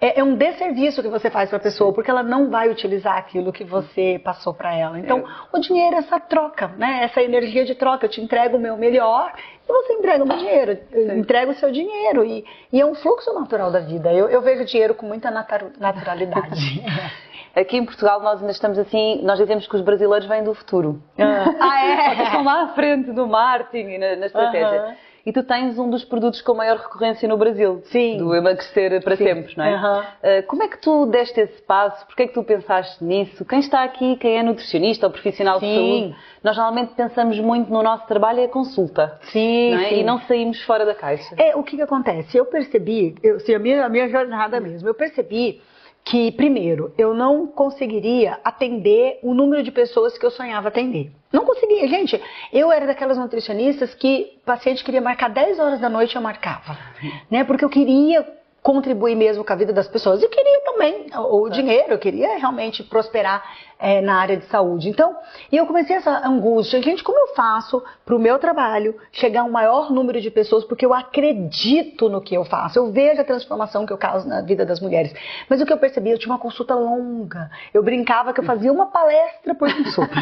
é, 0.00 0.20
é 0.20 0.24
um 0.24 0.34
desserviço 0.34 1.02
que 1.02 1.08
você 1.08 1.30
faz 1.30 1.48
para 1.48 1.58
a 1.58 1.62
pessoa, 1.62 1.92
porque 1.92 2.10
ela 2.10 2.22
não 2.22 2.50
vai 2.50 2.68
utilizar 2.68 3.16
aquilo 3.16 3.52
que 3.52 3.64
você 3.64 4.20
passou 4.22 4.52
para 4.52 4.74
ela. 4.74 4.98
Então, 4.98 5.18
é. 5.18 5.56
o 5.56 5.60
dinheiro 5.60 5.96
é 5.96 5.98
essa 5.98 6.20
troca, 6.20 6.68
né? 6.76 7.04
Essa 7.04 7.22
energia 7.22 7.64
de 7.64 7.74
troca. 7.74 8.06
Eu 8.06 8.10
te 8.10 8.20
entrego 8.20 8.56
o 8.56 8.60
meu 8.60 8.76
melhor 8.76 9.32
e 9.66 9.72
você 9.72 9.94
entrega 9.94 10.24
o 10.24 10.26
meu 10.26 10.36
dinheiro, 10.36 10.78
entrega 11.16 11.50
o 11.50 11.54
seu 11.54 11.70
dinheiro. 11.70 12.24
E, 12.24 12.44
e, 12.72 12.80
é 12.80 12.86
um 12.86 12.94
fluxo 12.94 13.32
natural 13.32 13.70
da 13.70 13.80
vida. 13.80 14.12
Eu, 14.12 14.28
eu 14.28 14.42
vejo 14.42 14.64
dinheiro 14.64 14.94
com 14.94 15.06
muita 15.06 15.30
naturalidade. 15.30 16.82
Aqui 17.56 17.76
em 17.76 17.84
Portugal 17.84 18.20
nós 18.20 18.40
ainda 18.40 18.50
estamos 18.50 18.78
assim, 18.78 19.22
nós 19.22 19.38
dizemos 19.38 19.66
que 19.68 19.76
os 19.76 19.82
brasileiros 19.82 20.26
vêm 20.26 20.42
do 20.42 20.54
futuro. 20.54 21.00
Ah, 21.16 21.84
é? 21.84 22.22
Estão 22.24 22.42
lá 22.42 22.64
à 22.64 22.68
frente 22.74 23.12
do 23.12 23.28
marketing 23.28 23.90
e 23.90 23.98
na, 23.98 24.16
na 24.16 24.26
estratégia. 24.26 24.82
Uh 24.82 24.88
-huh 24.88 25.03
e 25.26 25.32
tu 25.32 25.42
tens 25.42 25.78
um 25.78 25.88
dos 25.88 26.04
produtos 26.04 26.42
com 26.42 26.54
maior 26.54 26.76
recorrência 26.76 27.28
no 27.28 27.36
Brasil. 27.36 27.82
Sim. 27.86 28.18
Do 28.18 28.34
emagrecer 28.34 29.02
para 29.02 29.16
Sim. 29.16 29.24
sempre, 29.24 29.56
não 29.56 29.64
é? 29.64 29.74
Uhum. 29.74 30.00
Uh, 30.00 30.46
como 30.46 30.62
é 30.62 30.68
que 30.68 30.78
tu 30.78 31.06
deste 31.06 31.40
esse 31.40 31.62
passo? 31.62 32.04
Porquê 32.06 32.24
é 32.24 32.26
que 32.26 32.34
tu 32.34 32.42
pensaste 32.42 33.02
nisso? 33.02 33.44
Quem 33.44 33.60
está 33.60 33.82
aqui, 33.84 34.16
quem 34.16 34.38
é 34.38 34.42
nutricionista 34.42 35.06
ou 35.06 35.12
profissional 35.12 35.58
Sim. 35.58 35.66
de 35.66 35.74
saúde, 35.74 36.16
nós 36.42 36.56
normalmente 36.56 36.94
pensamos 36.94 37.38
muito 37.38 37.72
no 37.72 37.82
nosso 37.82 38.06
trabalho 38.06 38.40
é 38.40 38.44
a 38.44 38.48
consulta. 38.48 39.18
Sim, 39.32 39.70
não 39.70 39.78
é? 39.78 39.88
Sim. 39.88 40.00
E 40.00 40.04
não 40.04 40.20
saímos 40.20 40.62
fora 40.62 40.84
da 40.84 40.94
caixa. 40.94 41.34
É, 41.38 41.56
o 41.56 41.62
que, 41.62 41.76
que 41.76 41.82
acontece? 41.82 42.36
Eu 42.36 42.44
percebi, 42.44 43.14
eu, 43.22 43.36
assim, 43.36 43.54
a, 43.54 43.58
minha, 43.58 43.84
a 43.86 43.88
minha 43.88 44.08
jornada 44.08 44.60
mesmo, 44.60 44.88
eu 44.88 44.94
percebi 44.94 45.62
que, 46.04 46.30
primeiro, 46.32 46.92
eu 46.98 47.14
não 47.14 47.46
conseguiria 47.46 48.38
atender 48.44 49.18
o 49.22 49.32
número 49.32 49.62
de 49.62 49.72
pessoas 49.72 50.18
que 50.18 50.26
eu 50.26 50.30
sonhava 50.30 50.68
atender. 50.68 51.10
Não 51.32 51.46
conseguia, 51.46 51.88
gente. 51.88 52.22
Eu 52.52 52.70
era 52.70 52.86
daquelas 52.86 53.16
nutricionistas 53.16 53.94
que 53.94 54.38
o 54.42 54.44
paciente 54.44 54.84
queria 54.84 55.00
marcar 55.00 55.30
10 55.30 55.58
horas 55.58 55.80
da 55.80 55.88
noite, 55.88 56.14
eu 56.14 56.20
marcava. 56.22 56.78
Né? 57.30 57.42
Porque 57.42 57.64
eu 57.64 57.70
queria 57.70 58.24
contribuir 58.64 59.14
mesmo 59.14 59.44
com 59.44 59.52
a 59.52 59.56
vida 59.56 59.74
das 59.74 59.86
pessoas. 59.86 60.22
E 60.22 60.28
queria 60.28 60.62
também 60.64 61.06
o 61.14 61.50
dinheiro, 61.50 61.92
eu 61.92 61.98
queria 61.98 62.38
realmente 62.38 62.82
prosperar 62.82 63.44
é, 63.78 64.00
na 64.00 64.18
área 64.18 64.38
de 64.38 64.46
saúde. 64.46 64.88
Então, 64.88 65.14
e 65.52 65.56
eu 65.58 65.66
comecei 65.66 65.96
essa 65.96 66.26
angústia, 66.26 66.80
gente, 66.80 67.04
como 67.04 67.18
eu 67.18 67.34
faço 67.34 67.84
para 68.06 68.16
o 68.16 68.18
meu 68.18 68.38
trabalho 68.38 68.96
chegar 69.12 69.42
a 69.42 69.44
um 69.44 69.50
maior 69.50 69.92
número 69.92 70.18
de 70.18 70.30
pessoas, 70.30 70.64
porque 70.64 70.86
eu 70.86 70.94
acredito 70.94 72.08
no 72.08 72.22
que 72.22 72.34
eu 72.34 72.42
faço, 72.42 72.78
eu 72.78 72.90
vejo 72.90 73.20
a 73.20 73.24
transformação 73.24 73.84
que 73.84 73.92
eu 73.92 73.98
causo 73.98 74.26
na 74.26 74.40
vida 74.40 74.64
das 74.64 74.80
mulheres. 74.80 75.14
Mas 75.46 75.60
o 75.60 75.66
que 75.66 75.72
eu 75.72 75.78
percebi, 75.78 76.10
eu 76.10 76.18
tinha 76.18 76.32
uma 76.32 76.40
consulta 76.40 76.74
longa, 76.74 77.50
eu 77.74 77.82
brincava 77.82 78.32
que 78.32 78.40
eu 78.40 78.44
fazia 78.44 78.72
uma 78.72 78.86
palestra 78.86 79.54
por 79.54 79.68
consulta. 79.76 80.14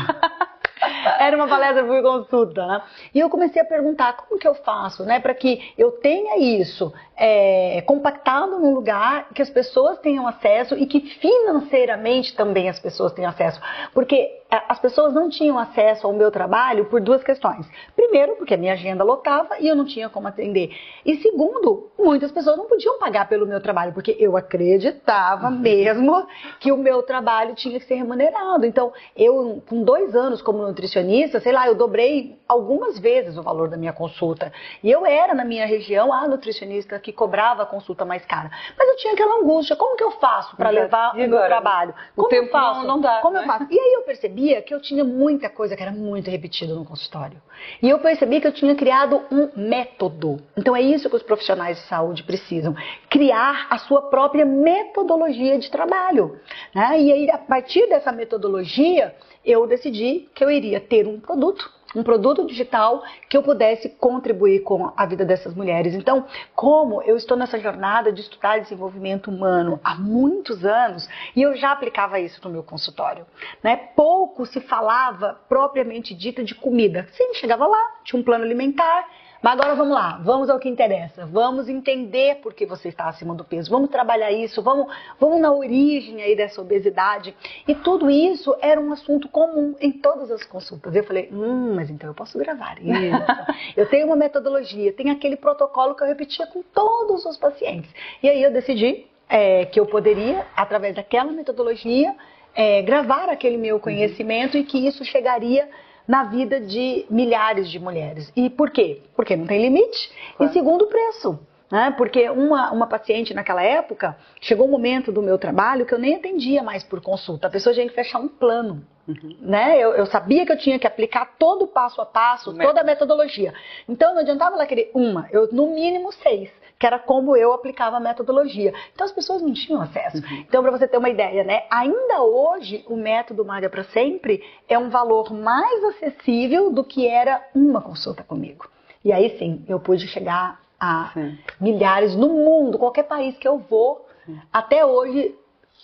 Era 1.18 1.36
uma 1.36 1.48
palestra 1.48 1.84
consulta, 2.02 2.66
né? 2.66 2.82
E 3.14 3.20
eu 3.20 3.28
comecei 3.28 3.60
a 3.60 3.64
perguntar 3.64 4.14
como 4.14 4.38
que 4.38 4.46
eu 4.46 4.54
faço, 4.54 5.04
né, 5.04 5.20
para 5.20 5.34
que 5.34 5.72
eu 5.76 5.92
tenha 5.92 6.38
isso 6.38 6.92
é, 7.16 7.82
compactado 7.86 8.58
num 8.58 8.74
lugar 8.74 9.28
que 9.34 9.42
as 9.42 9.50
pessoas 9.50 9.98
tenham 9.98 10.26
acesso 10.26 10.76
e 10.76 10.86
que 10.86 11.00
financeiramente 11.00 12.34
também 12.34 12.68
as 12.68 12.78
pessoas 12.78 13.12
tenham 13.12 13.30
acesso, 13.30 13.60
porque 13.92 14.41
as 14.68 14.78
pessoas 14.78 15.14
não 15.14 15.30
tinham 15.30 15.58
acesso 15.58 16.06
ao 16.06 16.12
meu 16.12 16.30
trabalho 16.30 16.84
por 16.84 17.00
duas 17.00 17.22
questões. 17.22 17.66
Primeiro, 17.96 18.36
porque 18.36 18.52
a 18.52 18.56
minha 18.58 18.74
agenda 18.74 19.02
lotava 19.02 19.56
e 19.58 19.66
eu 19.66 19.74
não 19.74 19.86
tinha 19.86 20.10
como 20.10 20.28
atender. 20.28 20.70
E 21.06 21.16
segundo, 21.16 21.90
muitas 21.98 22.30
pessoas 22.30 22.58
não 22.58 22.66
podiam 22.66 22.98
pagar 22.98 23.28
pelo 23.28 23.46
meu 23.46 23.60
trabalho, 23.62 23.94
porque 23.94 24.14
eu 24.18 24.36
acreditava 24.36 25.48
uhum. 25.48 25.58
mesmo 25.58 26.26
que 26.60 26.70
o 26.70 26.76
meu 26.76 27.02
trabalho 27.02 27.54
tinha 27.54 27.78
que 27.78 27.86
ser 27.86 27.94
remunerado. 27.94 28.66
Então, 28.66 28.92
eu, 29.16 29.62
com 29.66 29.82
dois 29.82 30.14
anos 30.14 30.42
como 30.42 30.58
nutricionista, 30.58 31.40
sei 31.40 31.52
lá, 31.52 31.66
eu 31.66 31.74
dobrei 31.74 32.38
algumas 32.46 32.98
vezes 32.98 33.38
o 33.38 33.42
valor 33.42 33.70
da 33.70 33.78
minha 33.78 33.92
consulta. 33.92 34.52
E 34.82 34.90
eu 34.90 35.06
era, 35.06 35.34
na 35.34 35.44
minha 35.44 35.64
região, 35.64 36.12
a 36.12 36.28
nutricionista 36.28 36.98
que 36.98 37.12
cobrava 37.12 37.62
a 37.62 37.66
consulta 37.66 38.04
mais 38.04 38.24
cara. 38.26 38.50
Mas 38.76 38.88
eu 38.88 38.96
tinha 38.96 39.14
aquela 39.14 39.36
angústia: 39.40 39.76
como 39.76 39.96
que 39.96 40.04
eu 40.04 40.10
faço 40.12 40.56
para 40.56 40.68
levar 40.68 41.14
o 41.14 41.16
meu 41.16 41.40
trabalho? 41.46 41.94
Como 42.14 42.26
o 42.26 42.30
tempo 42.30 42.46
eu 42.46 42.52
faço? 42.52 42.80
Não, 42.80 42.88
não 42.88 43.00
dá. 43.00 43.20
Como 43.20 43.34
né? 43.34 43.42
eu 43.42 43.46
faço? 43.46 43.66
E 43.70 43.78
aí 43.78 43.94
eu 43.94 44.02
percebi 44.02 44.41
percebia 44.42 44.62
que 44.62 44.74
eu 44.74 44.80
tinha 44.80 45.04
muita 45.04 45.48
coisa 45.48 45.76
que 45.76 45.82
era 45.82 45.92
muito 45.92 46.30
repetida 46.30 46.74
no 46.74 46.84
consultório. 46.84 47.40
E 47.80 47.88
eu 47.88 47.98
percebi 48.00 48.40
que 48.40 48.46
eu 48.46 48.52
tinha 48.52 48.74
criado 48.74 49.22
um 49.30 49.48
método. 49.56 50.40
Então 50.56 50.74
é 50.74 50.82
isso 50.82 51.08
que 51.08 51.16
os 51.16 51.22
profissionais 51.22 51.78
de 51.78 51.84
saúde 51.84 52.24
precisam: 52.24 52.74
criar 53.08 53.68
a 53.70 53.78
sua 53.78 54.02
própria 54.02 54.44
metodologia 54.44 55.58
de 55.58 55.70
trabalho. 55.70 56.40
Né? 56.74 57.00
E 57.00 57.12
aí, 57.12 57.30
a 57.30 57.38
partir 57.38 57.88
dessa 57.88 58.10
metodologia, 58.10 59.14
eu 59.44 59.66
decidi 59.66 60.28
que 60.34 60.44
eu 60.44 60.50
iria 60.50 60.80
ter 60.80 61.06
um 61.06 61.20
produto 61.20 61.70
um 61.94 62.02
produto 62.02 62.46
digital 62.46 63.02
que 63.28 63.36
eu 63.36 63.42
pudesse 63.42 63.88
contribuir 63.88 64.60
com 64.60 64.92
a 64.96 65.06
vida 65.06 65.24
dessas 65.24 65.54
mulheres. 65.54 65.94
Então, 65.94 66.26
como 66.54 67.02
eu 67.02 67.16
estou 67.16 67.36
nessa 67.36 67.58
jornada 67.58 68.12
de 68.12 68.20
estudar 68.20 68.60
desenvolvimento 68.60 69.30
humano 69.30 69.80
há 69.84 69.94
muitos 69.94 70.64
anos 70.64 71.08
e 71.34 71.42
eu 71.42 71.54
já 71.56 71.72
aplicava 71.72 72.18
isso 72.18 72.40
no 72.44 72.50
meu 72.50 72.62
consultório, 72.62 73.26
né? 73.62 73.76
Pouco 73.94 74.46
se 74.46 74.60
falava 74.60 75.40
propriamente 75.48 76.14
dita 76.14 76.44
de 76.44 76.54
comida. 76.54 77.06
Sim, 77.12 77.34
chegava 77.34 77.66
lá, 77.66 77.96
tinha 78.04 78.18
um 78.20 78.24
plano 78.24 78.44
alimentar, 78.44 79.06
mas 79.42 79.54
agora 79.54 79.74
vamos 79.74 79.92
lá, 79.92 80.20
vamos 80.22 80.48
ao 80.48 80.60
que 80.60 80.68
interessa. 80.68 81.26
Vamos 81.26 81.68
entender 81.68 82.36
por 82.36 82.54
que 82.54 82.64
você 82.64 82.88
está 82.88 83.08
acima 83.08 83.34
do 83.34 83.42
peso. 83.42 83.68
Vamos 83.68 83.90
trabalhar 83.90 84.30
isso, 84.30 84.62
vamos, 84.62 84.86
vamos 85.18 85.40
na 85.40 85.52
origem 85.52 86.22
aí 86.22 86.36
dessa 86.36 86.60
obesidade. 86.60 87.34
E 87.66 87.74
tudo 87.74 88.08
isso 88.08 88.54
era 88.60 88.80
um 88.80 88.92
assunto 88.92 89.28
comum 89.28 89.74
em 89.80 89.90
todas 89.90 90.30
as 90.30 90.44
consultas. 90.44 90.94
Eu 90.94 91.02
falei, 91.02 91.28
hum, 91.32 91.74
mas 91.74 91.90
então 91.90 92.08
eu 92.08 92.14
posso 92.14 92.38
gravar 92.38 92.78
isso. 92.80 92.92
eu 93.76 93.88
tenho 93.88 94.06
uma 94.06 94.14
metodologia, 94.14 94.92
tem 94.92 95.10
aquele 95.10 95.34
protocolo 95.34 95.96
que 95.96 96.04
eu 96.04 96.06
repetia 96.06 96.46
com 96.46 96.62
todos 96.62 97.26
os 97.26 97.36
pacientes. 97.36 97.90
E 98.22 98.28
aí 98.28 98.40
eu 98.40 98.52
decidi 98.52 99.06
é, 99.28 99.64
que 99.64 99.80
eu 99.80 99.86
poderia, 99.86 100.46
através 100.54 100.94
daquela 100.94 101.32
metodologia, 101.32 102.14
é, 102.54 102.80
gravar 102.82 103.28
aquele 103.28 103.56
meu 103.56 103.80
conhecimento 103.80 104.56
e 104.56 104.62
que 104.62 104.86
isso 104.86 105.04
chegaria 105.04 105.68
na 106.06 106.24
vida 106.24 106.60
de 106.60 107.06
milhares 107.08 107.70
de 107.70 107.78
mulheres. 107.78 108.32
E 108.36 108.50
por 108.50 108.70
quê? 108.70 109.02
Porque 109.14 109.36
não 109.36 109.46
tem 109.46 109.60
limite. 109.60 110.10
Claro. 110.36 110.50
E 110.50 110.52
segundo, 110.52 110.82
o 110.82 110.86
preço. 110.88 111.38
Né? 111.70 111.94
Porque 111.96 112.28
uma, 112.28 112.70
uma 112.70 112.86
paciente 112.86 113.32
naquela 113.32 113.62
época, 113.62 114.16
chegou 114.40 114.66
um 114.66 114.70
momento 114.70 115.10
do 115.10 115.22
meu 115.22 115.38
trabalho 115.38 115.86
que 115.86 115.94
eu 115.94 115.98
nem 115.98 116.16
atendia 116.16 116.62
mais 116.62 116.84
por 116.84 117.00
consulta. 117.00 117.46
A 117.46 117.50
pessoa 117.50 117.74
tinha 117.74 117.88
que 117.88 117.94
fechar 117.94 118.18
um 118.18 118.28
plano. 118.28 118.86
Uhum. 119.08 119.36
Né? 119.40 119.78
Eu, 119.78 119.94
eu, 119.94 120.06
sabia 120.06 120.44
que 120.44 120.52
eu 120.52 120.58
tinha 120.58 120.78
que 120.78 120.86
aplicar 120.86 121.34
todo 121.38 121.64
o 121.64 121.68
passo 121.68 122.00
a 122.00 122.06
passo, 122.06 122.56
toda 122.56 122.82
a 122.82 122.84
metodologia. 122.84 123.54
Então 123.88 124.12
não 124.12 124.20
adiantava 124.20 124.54
ela 124.54 124.66
querer 124.66 124.90
uma, 124.94 125.26
eu 125.32 125.48
no 125.50 125.74
mínimo 125.74 126.12
seis 126.12 126.50
que 126.82 126.86
era 126.88 126.98
como 126.98 127.36
eu 127.36 127.52
aplicava 127.52 127.98
a 127.98 128.00
metodologia. 128.00 128.74
Então 128.92 129.06
as 129.06 129.12
pessoas 129.12 129.40
não 129.40 129.52
tinham 129.52 129.80
acesso. 129.80 130.16
Uhum. 130.16 130.38
Então, 130.48 130.60
para 130.64 130.72
você 130.72 130.88
ter 130.88 130.96
uma 130.96 131.08
ideia, 131.08 131.44
né? 131.44 131.62
Ainda 131.70 132.22
hoje, 132.22 132.84
o 132.88 132.96
método 132.96 133.44
Maga 133.44 133.70
para 133.70 133.84
Sempre 133.84 134.42
é 134.68 134.76
um 134.76 134.90
valor 134.90 135.32
mais 135.32 135.84
acessível 135.84 136.72
do 136.72 136.82
que 136.82 137.06
era 137.06 137.40
uma 137.54 137.80
consulta 137.80 138.24
comigo. 138.24 138.68
E 139.04 139.12
aí 139.12 139.38
sim, 139.38 139.64
eu 139.68 139.78
pude 139.78 140.08
chegar 140.08 140.60
a 140.80 141.12
sim. 141.14 141.38
milhares 141.60 142.16
no 142.16 142.28
mundo, 142.28 142.76
qualquer 142.80 143.04
país 143.04 143.38
que 143.38 143.46
eu 143.46 143.58
vou. 143.58 144.04
Sim. 144.26 144.40
Até 144.52 144.84
hoje, 144.84 145.36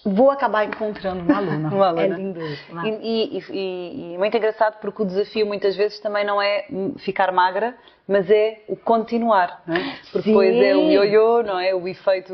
vou 0.04 0.32
acabar 0.32 0.64
encontrando 0.64 1.22
uma 1.22 1.36
aluna. 1.36 1.68
uma 1.72 1.86
aluna. 1.86 2.02
É 2.02 2.08
lindo 2.08 2.44
isso. 2.44 2.74
Né? 2.74 2.82
E, 2.88 3.38
e, 3.38 3.44
e, 3.50 4.14
e, 4.14 4.18
muito 4.18 4.36
engraçado 4.36 4.80
porque 4.80 5.00
o 5.00 5.06
desafio 5.06 5.46
muitas 5.46 5.76
vezes 5.76 6.00
também 6.00 6.24
não 6.24 6.42
é 6.42 6.66
ficar 6.98 7.30
magra, 7.30 7.76
mas 8.08 8.30
é 8.30 8.62
o 8.66 8.74
continuar, 8.74 9.62
não 9.66 9.76
é? 9.76 9.98
Porque 10.10 10.30
Sim. 10.30 10.30
depois 10.30 10.56
é 10.56 10.74
o 10.74 10.90
ioiô, 10.90 11.42
não 11.42 11.60
é? 11.60 11.74
O 11.74 11.86
efeito 11.86 12.32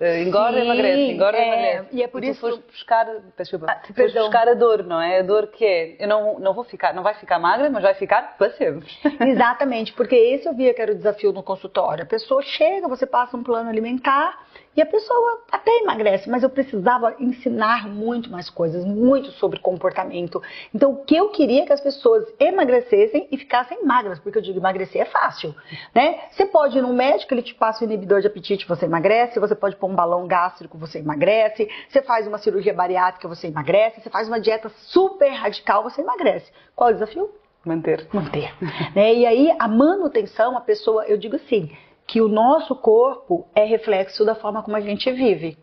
uh, 0.00 0.04
engorda, 0.24 0.60
Sim, 0.60 0.64
emagrece, 0.64 1.12
engorda, 1.12 1.38
é, 1.38 1.46
emagrece. 1.48 1.88
E 1.90 2.02
é 2.04 2.06
por 2.06 2.22
e 2.22 2.28
isso 2.28 2.40
que 2.40 2.46
foste 2.52 2.64
buscar, 2.70 3.06
desculpa, 3.36 3.66
ah, 3.68 3.80
foste 3.92 4.16
buscar 4.16 4.48
a 4.48 4.54
dor, 4.54 4.84
não 4.84 5.02
é? 5.02 5.18
A 5.18 5.22
dor 5.22 5.48
que 5.48 5.64
é, 5.64 5.96
eu 5.98 6.06
não, 6.06 6.38
não 6.38 6.54
vou 6.54 6.62
ficar, 6.62 6.94
não 6.94 7.02
vai 7.02 7.14
ficar 7.14 7.40
magra, 7.40 7.68
mas 7.68 7.82
vai 7.82 7.94
ficar 7.94 8.36
para 8.38 8.50
sempre. 8.52 8.86
Exatamente, 9.26 9.92
porque 9.92 10.14
esse 10.14 10.46
eu 10.46 10.54
via 10.54 10.72
que 10.72 10.80
era 10.80 10.92
o 10.92 10.94
desafio 10.94 11.32
no 11.32 11.42
consultório. 11.42 12.04
A 12.04 12.06
pessoa 12.06 12.40
chega, 12.42 12.86
você 12.86 13.06
passa 13.06 13.36
um 13.36 13.42
plano 13.42 13.68
alimentar, 13.68 14.38
e 14.76 14.82
a 14.82 14.86
pessoa 14.86 15.42
até 15.50 15.70
emagrece, 15.78 16.28
mas 16.28 16.42
eu 16.42 16.50
precisava 16.50 17.16
ensinar 17.18 17.88
muito 17.88 18.30
mais 18.30 18.50
coisas, 18.50 18.84
muito 18.84 19.30
sobre 19.32 19.58
comportamento. 19.58 20.42
Então, 20.74 20.92
o 20.92 20.96
que 21.04 21.16
eu 21.16 21.30
queria 21.30 21.62
é 21.62 21.66
que 21.66 21.72
as 21.72 21.80
pessoas 21.80 22.26
emagrecessem 22.38 23.26
e 23.32 23.38
ficassem 23.38 23.82
magras, 23.82 24.18
porque 24.18 24.36
eu 24.36 24.42
digo, 24.42 24.58
emagrecer 24.58 24.75
é 24.98 25.04
fácil, 25.04 25.54
né? 25.94 26.20
Você 26.30 26.46
pode 26.46 26.78
ir 26.78 26.82
no 26.82 26.92
médico, 26.92 27.32
ele 27.34 27.42
te 27.42 27.54
passa 27.54 27.82
o 27.82 27.86
inibidor 27.86 28.20
de 28.20 28.26
apetite, 28.26 28.66
você 28.66 28.86
emagrece, 28.86 29.40
você 29.40 29.54
pode 29.54 29.76
pôr 29.76 29.90
um 29.90 29.94
balão 29.94 30.26
gástrico, 30.26 30.78
você 30.78 30.98
emagrece, 30.98 31.68
você 31.88 32.02
faz 32.02 32.26
uma 32.26 32.38
cirurgia 32.38 32.74
bariátrica, 32.74 33.28
você 33.28 33.48
emagrece, 33.48 34.00
você 34.00 34.10
faz 34.10 34.28
uma 34.28 34.40
dieta 34.40 34.68
super 34.68 35.30
radical, 35.30 35.82
você 35.82 36.00
emagrece. 36.00 36.50
Qual 36.74 36.90
é 36.90 36.92
o 36.92 36.94
desafio? 36.94 37.30
Manter. 37.64 38.06
Manter. 38.12 38.54
né? 38.94 39.14
E 39.14 39.26
aí, 39.26 39.56
a 39.58 39.66
manutenção, 39.66 40.56
a 40.56 40.60
pessoa, 40.60 41.04
eu 41.06 41.16
digo 41.18 41.36
assim, 41.36 41.70
que 42.06 42.20
o 42.20 42.28
nosso 42.28 42.76
corpo 42.76 43.48
é 43.54 43.64
reflexo 43.64 44.24
da 44.24 44.34
forma 44.34 44.62
como 44.62 44.76
a 44.76 44.80
gente 44.80 45.10
vive. 45.10 45.58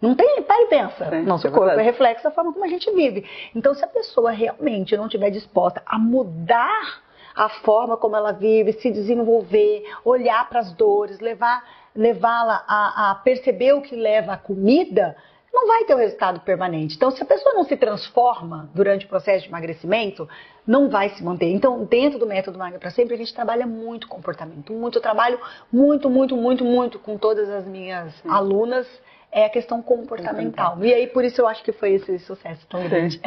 Não 0.00 0.14
tem, 0.14 0.42
para 0.42 0.62
e 0.62 0.66
pensa. 0.66 1.08
Sim, 1.08 1.22
nosso 1.22 1.46
é 1.46 1.50
corpo 1.50 1.80
é 1.80 1.82
reflexo 1.82 2.24
da 2.24 2.30
forma 2.30 2.52
como 2.52 2.64
a 2.64 2.68
gente 2.68 2.90
vive. 2.92 3.24
Então, 3.54 3.72
se 3.74 3.84
a 3.84 3.88
pessoa 3.88 4.30
realmente 4.30 4.96
não 4.96 5.06
estiver 5.06 5.30
disposta 5.30 5.82
a 5.86 5.98
mudar 5.98 7.02
a 7.36 7.48
forma 7.48 7.96
como 7.96 8.16
ela 8.16 8.32
vive, 8.32 8.72
se 8.72 8.90
desenvolver, 8.90 9.84
olhar 10.04 10.48
para 10.48 10.60
as 10.60 10.72
dores, 10.72 11.20
levar 11.20 11.62
levá-la 11.96 12.62
a, 12.68 13.10
a 13.10 13.14
perceber 13.16 13.72
o 13.72 13.80
que 13.80 13.96
leva 13.96 14.34
a 14.34 14.36
comida, 14.36 15.16
não 15.52 15.66
vai 15.66 15.84
ter 15.84 15.94
um 15.94 15.98
resultado 15.98 16.40
permanente. 16.40 16.96
Então, 16.96 17.10
se 17.10 17.22
a 17.22 17.26
pessoa 17.26 17.54
não 17.54 17.64
se 17.64 17.76
transforma 17.76 18.68
durante 18.74 19.06
o 19.06 19.08
processo 19.08 19.44
de 19.44 19.48
emagrecimento, 19.48 20.28
não 20.66 20.90
vai 20.90 21.08
se 21.10 21.24
manter. 21.24 21.50
Então, 21.50 21.84
dentro 21.84 22.18
do 22.18 22.26
método 22.26 22.58
Magra 22.58 22.78
para 22.78 22.90
Sempre, 22.90 23.14
a 23.14 23.16
gente 23.16 23.32
trabalha 23.32 23.66
muito 23.66 24.06
comportamento, 24.06 24.72
muito. 24.74 24.98
Eu 24.98 25.02
trabalho 25.02 25.40
muito, 25.72 26.10
muito, 26.10 26.36
muito, 26.36 26.62
muito 26.62 26.98
com 26.98 27.16
todas 27.16 27.48
as 27.48 27.64
minhas 27.66 28.14
Sim. 28.16 28.28
alunas. 28.28 28.86
É 29.32 29.46
a 29.46 29.50
questão 29.50 29.82
comportamental. 29.82 30.82
E 30.84 30.92
aí, 30.92 31.06
por 31.06 31.24
isso, 31.24 31.40
eu 31.40 31.48
acho 31.48 31.62
que 31.62 31.72
foi 31.72 31.94
esse 31.94 32.18
sucesso 32.20 32.66
tão 32.68 32.82
grande. 32.86 33.20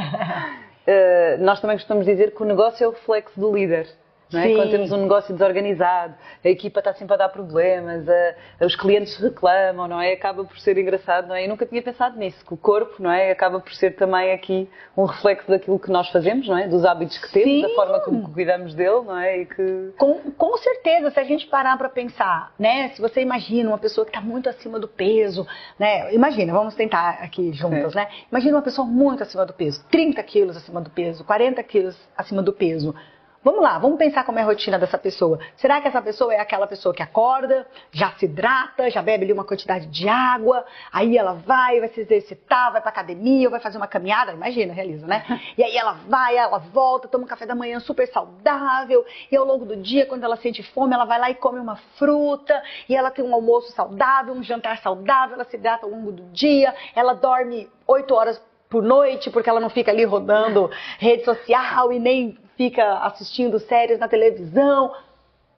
Uh, 0.87 1.43
nós 1.43 1.59
também 1.59 1.77
costumamos 1.77 2.05
dizer 2.05 2.31
que 2.31 2.41
o 2.41 2.45
negócio 2.45 2.83
é 2.83 2.87
o 2.87 2.91
reflexo 2.91 3.39
do 3.39 3.53
líder. 3.53 3.87
É? 4.33 4.53
Quando 4.53 4.69
temos 4.69 4.91
um 4.91 4.97
negócio 4.97 5.33
desorganizado, 5.33 6.13
a 6.43 6.49
equipa 6.49 6.79
está 6.79 6.93
sempre 6.93 7.15
a 7.15 7.17
dar 7.17 7.29
problemas, 7.29 8.07
a, 8.07 8.65
os 8.65 8.75
clientes 8.75 9.17
reclamam, 9.17 9.87
não 9.87 9.99
é? 9.99 10.13
Acaba 10.13 10.43
por 10.43 10.59
ser 10.59 10.77
engraçado, 10.77 11.27
não 11.27 11.35
é? 11.35 11.45
Eu 11.45 11.49
nunca 11.49 11.65
tinha 11.65 11.81
pensado 11.81 12.17
nisso, 12.17 12.45
que 12.45 12.53
o 12.53 12.57
corpo, 12.57 13.01
não 13.01 13.11
é? 13.11 13.31
Acaba 13.31 13.59
por 13.59 13.73
ser 13.73 13.95
também 13.95 14.31
aqui 14.31 14.69
um 14.95 15.05
reflexo 15.05 15.49
daquilo 15.49 15.79
que 15.79 15.89
nós 15.89 16.09
fazemos, 16.09 16.47
não 16.47 16.57
é? 16.57 16.67
Dos 16.67 16.85
hábitos 16.85 17.17
que 17.17 17.31
temos, 17.31 17.49
Sim. 17.49 17.61
da 17.63 17.69
forma 17.69 17.99
como 18.01 18.31
cuidamos 18.31 18.75
dele, 18.75 19.01
não 19.05 19.17
é? 19.17 19.39
E 19.39 19.45
que... 19.47 19.93
com, 19.97 20.31
com 20.31 20.57
certeza, 20.57 21.09
se 21.09 21.19
a 21.19 21.23
gente 21.23 21.47
parar 21.47 21.75
para 21.77 21.89
pensar, 21.89 22.53
né? 22.59 22.89
Se 22.89 23.01
você 23.01 23.21
imagina 23.21 23.69
uma 23.69 23.79
pessoa 23.79 24.05
que 24.05 24.11
está 24.11 24.21
muito 24.21 24.47
acima 24.47 24.79
do 24.79 24.87
peso, 24.87 25.47
né? 25.79 26.13
Imagina, 26.13 26.53
vamos 26.53 26.75
tentar 26.75 27.17
aqui 27.21 27.51
juntas, 27.51 27.95
né? 27.95 28.07
Imagina 28.31 28.57
uma 28.57 28.63
pessoa 28.63 28.87
muito 28.87 29.23
acima 29.23 29.43
do 29.45 29.53
peso, 29.53 29.83
30 29.89 30.21
quilos 30.23 30.55
acima 30.55 30.81
do 30.81 30.89
peso, 30.91 31.23
40 31.23 31.63
quilos 31.63 31.97
acima 32.15 32.43
do 32.43 32.53
peso. 32.53 32.93
Vamos 33.41 33.61
lá, 33.61 33.79
vamos 33.79 33.97
pensar 33.97 34.25
como 34.25 34.37
é 34.37 34.41
a 34.41 34.45
rotina 34.45 34.77
dessa 34.77 34.97
pessoa. 34.97 35.39
Será 35.55 35.79
que 35.79 35.87
essa 35.87 36.01
pessoa 36.01 36.33
é 36.33 36.39
aquela 36.41 36.67
pessoa 36.67 36.93
que 36.93 37.01
acorda, 37.01 37.65
já 37.89 38.11
se 38.11 38.25
hidrata, 38.25 38.89
já 38.89 39.01
bebe 39.01 39.23
ali 39.23 39.31
uma 39.31 39.45
quantidade 39.45 39.85
de 39.85 40.09
água, 40.09 40.65
aí 40.91 41.17
ela 41.17 41.35
vai, 41.35 41.79
vai 41.79 41.87
se 41.87 42.01
exercitar, 42.01 42.73
vai 42.73 42.81
pra 42.81 42.89
academia, 42.89 43.47
ou 43.47 43.51
vai 43.51 43.61
fazer 43.61 43.77
uma 43.77 43.87
caminhada, 43.87 44.33
imagina, 44.33 44.73
realiza, 44.73 45.07
né? 45.07 45.23
E 45.57 45.63
aí 45.63 45.75
ela 45.75 45.93
vai, 46.07 46.35
ela 46.35 46.57
volta, 46.57 47.07
toma 47.07 47.23
um 47.23 47.27
café 47.27 47.45
da 47.45 47.55
manhã 47.55 47.79
super 47.79 48.07
saudável, 48.09 49.05
e 49.31 49.37
ao 49.37 49.45
longo 49.45 49.65
do 49.65 49.75
dia, 49.77 50.05
quando 50.05 50.25
ela 50.25 50.35
sente 50.35 50.61
fome, 50.61 50.93
ela 50.93 51.05
vai 51.05 51.17
lá 51.17 51.29
e 51.29 51.35
come 51.35 51.59
uma 51.59 51.77
fruta, 51.97 52.61
e 52.89 52.95
ela 52.95 53.09
tem 53.09 53.23
um 53.23 53.33
almoço 53.33 53.71
saudável, 53.71 54.33
um 54.33 54.43
jantar 54.43 54.79
saudável, 54.79 55.35
ela 55.35 55.45
se 55.45 55.55
hidrata 55.55 55.85
ao 55.85 55.91
longo 55.91 56.11
do 56.11 56.23
dia, 56.31 56.75
ela 56.93 57.13
dorme 57.13 57.69
oito 57.87 58.13
horas 58.13 58.48
por 58.69 58.83
noite, 58.83 59.31
porque 59.31 59.49
ela 59.49 59.59
não 59.59 59.69
fica 59.69 59.91
ali 59.91 60.03
rodando 60.03 60.69
rede 60.99 61.25
social 61.25 61.91
e 61.91 61.99
nem 61.99 62.37
fica 62.55 62.99
assistindo 62.99 63.59
séries 63.59 63.97
na 63.97 64.07
televisão. 64.07 64.93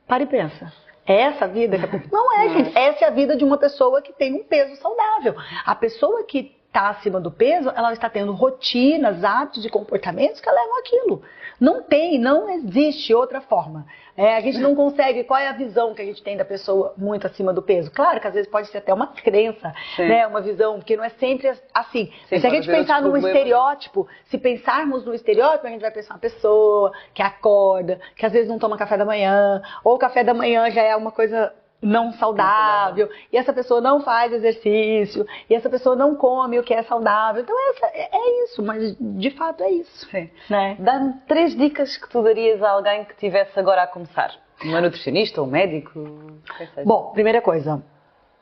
Para 0.08 0.24
e 0.24 0.28
pensa. 0.28 0.72
É 1.06 1.22
essa 1.22 1.46
a 1.46 1.48
vida? 1.48 1.78
Não 2.12 2.40
é, 2.40 2.50
gente. 2.50 2.78
Essa 2.78 3.06
é 3.06 3.08
a 3.08 3.12
vida 3.12 3.36
de 3.36 3.44
uma 3.44 3.58
pessoa 3.58 4.02
que 4.02 4.14
tem 4.14 4.34
um 4.34 4.44
peso 4.44 4.76
saudável. 4.78 5.36
A 5.66 5.76
pessoa 5.76 6.24
que 6.24 6.56
está 6.68 6.90
acima 6.90 7.20
do 7.20 7.30
peso, 7.30 7.70
ela 7.76 7.92
está 7.92 8.10
tendo 8.10 8.32
rotinas, 8.32 9.24
hábitos 9.26 9.66
e 9.66 9.70
comportamentos 9.70 10.40
que 10.40 10.50
levam 10.50 10.80
aquilo. 10.80 11.22
Não 11.60 11.84
tem, 11.84 12.18
não 12.18 12.50
existe 12.50 13.14
outra 13.14 13.42
forma. 13.42 13.86
É, 14.22 14.36
a 14.36 14.40
gente 14.40 14.60
não 14.60 14.76
consegue. 14.76 15.24
Qual 15.24 15.40
é 15.40 15.48
a 15.48 15.52
visão 15.52 15.96
que 15.96 16.02
a 16.04 16.06
gente 16.06 16.22
tem 16.22 16.38
da 16.38 16.46
pessoa 16.46 16.94
muito 16.96 17.26
acima 17.26 17.52
do 17.52 17.62
peso? 17.62 17.90
Claro 17.90 18.22
que 18.22 18.28
às 18.28 18.34
vezes 18.36 18.48
pode 18.48 18.68
ser 18.68 18.78
até 18.78 18.94
uma 18.94 19.08
crença, 19.08 19.74
né? 19.98 20.28
Uma 20.28 20.42
visão, 20.42 20.78
porque 20.78 20.96
não 20.96 21.04
é 21.04 21.10
sempre 21.10 21.52
assim. 21.74 22.12
Sim, 22.28 22.40
se 22.40 22.46
a 22.46 22.50
gente 22.52 22.68
pensar 22.68 23.02
num 23.02 23.18
estereótipo, 23.18 24.08
se 24.26 24.38
pensarmos 24.38 25.04
no 25.04 25.16
estereótipo, 25.16 25.66
a 25.66 25.70
gente 25.72 25.82
vai 25.82 25.90
pensar 25.90 26.14
uma 26.14 26.20
pessoa 26.20 26.92
que 27.16 27.22
acorda, 27.24 28.00
que 28.16 28.24
às 28.24 28.32
vezes 28.32 28.48
não 28.48 28.60
toma 28.60 28.78
café 28.78 28.96
da 28.96 29.06
manhã, 29.06 29.60
ou 29.84 29.96
o 29.96 29.98
café 29.98 30.24
da 30.24 30.36
manhã 30.36 30.70
já 30.70 30.84
é 30.84 30.96
uma 30.96 31.12
coisa 31.12 31.52
não 31.82 32.14
saudável, 32.14 33.10
e 33.32 33.38
essa 33.38 33.52
pessoa 33.52 33.82
não 33.82 34.02
faz 34.02 34.32
exercício, 34.32 35.26
e 35.50 35.56
essa 35.56 35.70
pessoa 35.70 35.96
não 35.96 36.16
come 36.16 36.60
o 36.60 36.64
que 36.64 36.74
é 36.74 36.84
saudável. 36.84 37.42
Então 37.42 37.56
essa, 37.72 37.88
é, 37.88 38.10
é 38.12 38.44
isso, 38.44 38.62
mas 38.62 38.96
de 39.00 39.32
fato 39.32 39.64
é 39.64 39.72
isso. 39.72 40.08
Sim. 40.10 40.30
Né? 40.50 40.76
Dá-me 40.80 41.14
três 41.28 41.56
dicas 41.56 41.98
que 41.98 42.10
tu 42.10 42.22
darias 42.22 42.62
a 42.62 42.72
alguém 42.72 43.04
que 43.06 43.14
estivesse 43.14 43.60
agora 43.60 43.84
a 43.84 43.88
começar. 43.88 44.32
Uma 44.64 44.82
nutricionista 44.82 45.42
ou 45.42 45.48
um 45.48 45.50
médico? 45.50 46.00
Bom, 46.86 47.12
primeira 47.14 47.42
coisa, 47.42 47.82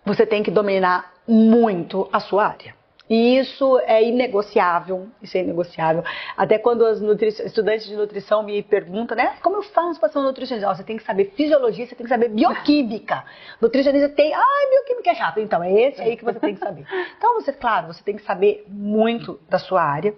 você 0.03 0.25
tem 0.25 0.43
que 0.43 0.51
dominar 0.51 1.13
muito 1.25 2.09
a 2.11 2.19
sua 2.19 2.47
área. 2.47 2.78
E 3.09 3.39
isso 3.39 3.79
é 3.85 4.03
inegociável, 4.03 5.07
isso 5.19 5.35
é 5.35 5.41
inegociável. 5.41 6.03
Até 6.37 6.59
quando 6.59 6.81
os 6.81 7.01
estudantes 7.39 7.87
de 7.87 7.95
nutrição 7.95 8.43
me 8.43 8.61
perguntam, 8.61 9.17
né, 9.17 9.35
como 9.41 9.57
eu 9.57 9.63
faço 9.63 9.99
para 9.99 10.09
ser 10.09 10.19
um 10.19 10.23
nutricionista? 10.23 10.75
Você 10.75 10.83
tem 10.83 10.95
que 10.95 11.03
saber 11.03 11.33
fisiologia, 11.35 11.87
você 11.87 11.95
tem 11.95 12.05
que 12.05 12.09
saber 12.09 12.29
bioquímica. 12.29 13.25
Nutricionista 13.59 14.09
tem, 14.09 14.31
ah, 14.33 14.69
bioquímica 14.69 15.09
é 15.09 15.15
chato. 15.15 15.39
Então, 15.39 15.63
é 15.63 15.71
esse 15.71 16.01
aí 16.01 16.15
que 16.15 16.23
você 16.23 16.39
tem 16.39 16.53
que 16.53 16.59
saber. 16.59 16.85
Então, 17.17 17.33
você, 17.33 17.51
claro, 17.51 17.87
você 17.87 18.03
tem 18.03 18.15
que 18.15 18.23
saber 18.23 18.63
muito 18.67 19.39
da 19.49 19.57
sua 19.57 19.81
área. 19.81 20.13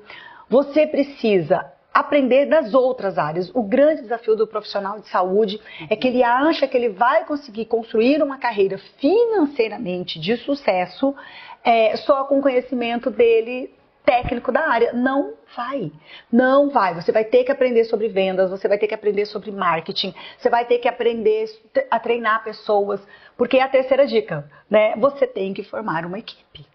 Você 0.50 0.86
precisa 0.86 1.72
aprender 1.94 2.46
das 2.46 2.74
outras 2.74 3.18
áreas. 3.18 3.52
O 3.54 3.64
grande 3.64 4.02
desafio 4.02 4.36
do 4.36 4.48
profissional 4.48 5.00
de 5.00 5.08
saúde 5.10 5.60
é 5.90 5.96
que 5.96 6.08
ele 6.08 6.24
acha 6.24 6.68
que 6.68 6.78
ele 6.78 6.90
vai 6.90 7.26
conseguir 7.26 7.66
construir 7.66 8.22
uma 8.24 8.38
carreira 8.38 8.78
financeiramente 9.00 10.20
de 10.20 10.38
sucesso 10.38 11.14
é, 11.64 11.96
só 11.98 12.24
com 12.24 12.40
o 12.40 12.42
conhecimento 12.42 13.10
dele 13.10 13.74
técnico 14.06 14.52
da 14.52 14.68
área. 14.68 14.94
Não 14.94 15.34
vai. 15.56 15.92
Não 16.32 16.70
vai. 16.70 16.94
Você 16.96 17.12
vai 17.12 17.24
ter 17.24 17.44
que 17.44 17.52
aprender 17.52 17.84
sobre 17.86 18.08
vendas, 18.08 18.50
você 18.50 18.68
vai 18.68 18.78
ter 18.78 18.88
que 18.88 18.96
aprender 18.96 19.26
sobre 19.26 19.52
marketing, 19.52 20.14
você 20.38 20.50
vai 20.50 20.66
ter 20.66 20.80
que 20.80 20.88
aprender 20.88 21.46
a 21.90 22.00
treinar 22.00 22.44
pessoas. 22.44 23.02
Porque 23.38 23.58
é 23.58 23.64
a 23.64 23.70
terceira 23.70 24.06
dica, 24.06 24.50
né? 24.70 24.96
Você 24.98 25.28
tem 25.28 25.54
que 25.54 25.64
formar 25.64 26.06
uma 26.06 26.20
equipe. 26.20 26.66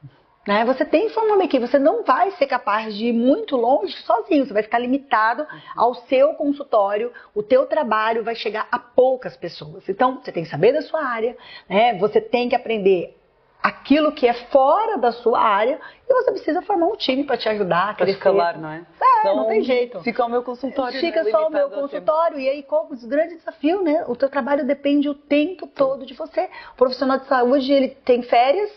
Né? 0.47 0.65
Você 0.65 0.85
tem 0.85 1.09
que 1.09 1.19
uma 1.19 1.45
equipe, 1.45 1.67
você 1.67 1.79
não 1.79 2.05
vai 2.05 2.31
ser 2.33 2.47
capaz 2.47 2.95
de 2.95 3.07
ir 3.07 3.13
muito 3.13 3.57
longe 3.57 3.93
sozinho, 4.05 4.47
você 4.47 4.53
vai 4.53 4.63
ficar 4.63 4.79
limitado 4.79 5.47
ao 5.75 5.95
seu 5.95 6.35
consultório, 6.35 7.13
o 7.35 7.43
teu 7.43 7.67
trabalho 7.67 8.23
vai 8.23 8.35
chegar 8.35 8.69
a 8.71 8.79
poucas 8.79 9.37
pessoas. 9.37 9.89
Então, 9.89 10.21
você 10.23 10.31
tem 10.31 10.45
que 10.45 10.49
saber 10.49 10.73
da 10.73 10.83
sua 10.83 11.05
área, 11.05 11.37
né? 11.69 11.99
você 11.99 12.21
tem 12.21 12.49
que 12.49 12.55
aprender 12.55 13.17
aquilo 13.63 14.13
que 14.13 14.29
é 14.29 14.33
fora 14.33 14.97
da 14.97 15.11
sua 15.11 15.41
área 15.41 15.81
e 16.09 16.15
você 16.15 16.31
precisa 16.31 16.63
formar 16.63 16.87
um 16.87 16.97
time 16.97 17.25
para 17.25 17.37
te 17.37 17.49
ajudar. 17.49 17.97
Para 17.97 18.09
escalar, 18.09 18.57
não 18.61 18.71
é? 18.71 18.87
É, 19.01 19.21
então, 19.21 19.37
não 19.37 19.47
tem 19.47 19.63
jeito. 19.63 20.01
Fica 20.03 20.25
o 20.25 20.29
meu 20.29 20.45
consultório. 20.45 21.01
Fica 21.01 21.25
né? 21.25 21.31
só 21.33 21.49
o 21.49 21.51
meu 21.51 21.69
consultório 21.69 22.39
e 22.39 22.49
aí 22.49 22.63
qual 22.63 22.89
o 22.89 23.09
grande 23.09 23.35
desafio, 23.35 23.83
né? 23.83 24.05
O 24.07 24.15
teu 24.15 24.29
trabalho 24.29 24.65
depende 24.65 25.09
o 25.09 25.15
tempo 25.15 25.67
todo 25.67 26.07
de 26.07 26.15
você. 26.15 26.49
O 26.75 26.77
profissional 26.77 27.19
de 27.19 27.27
saúde, 27.27 27.73
ele 27.73 27.89
tem 27.89 28.23
férias, 28.23 28.71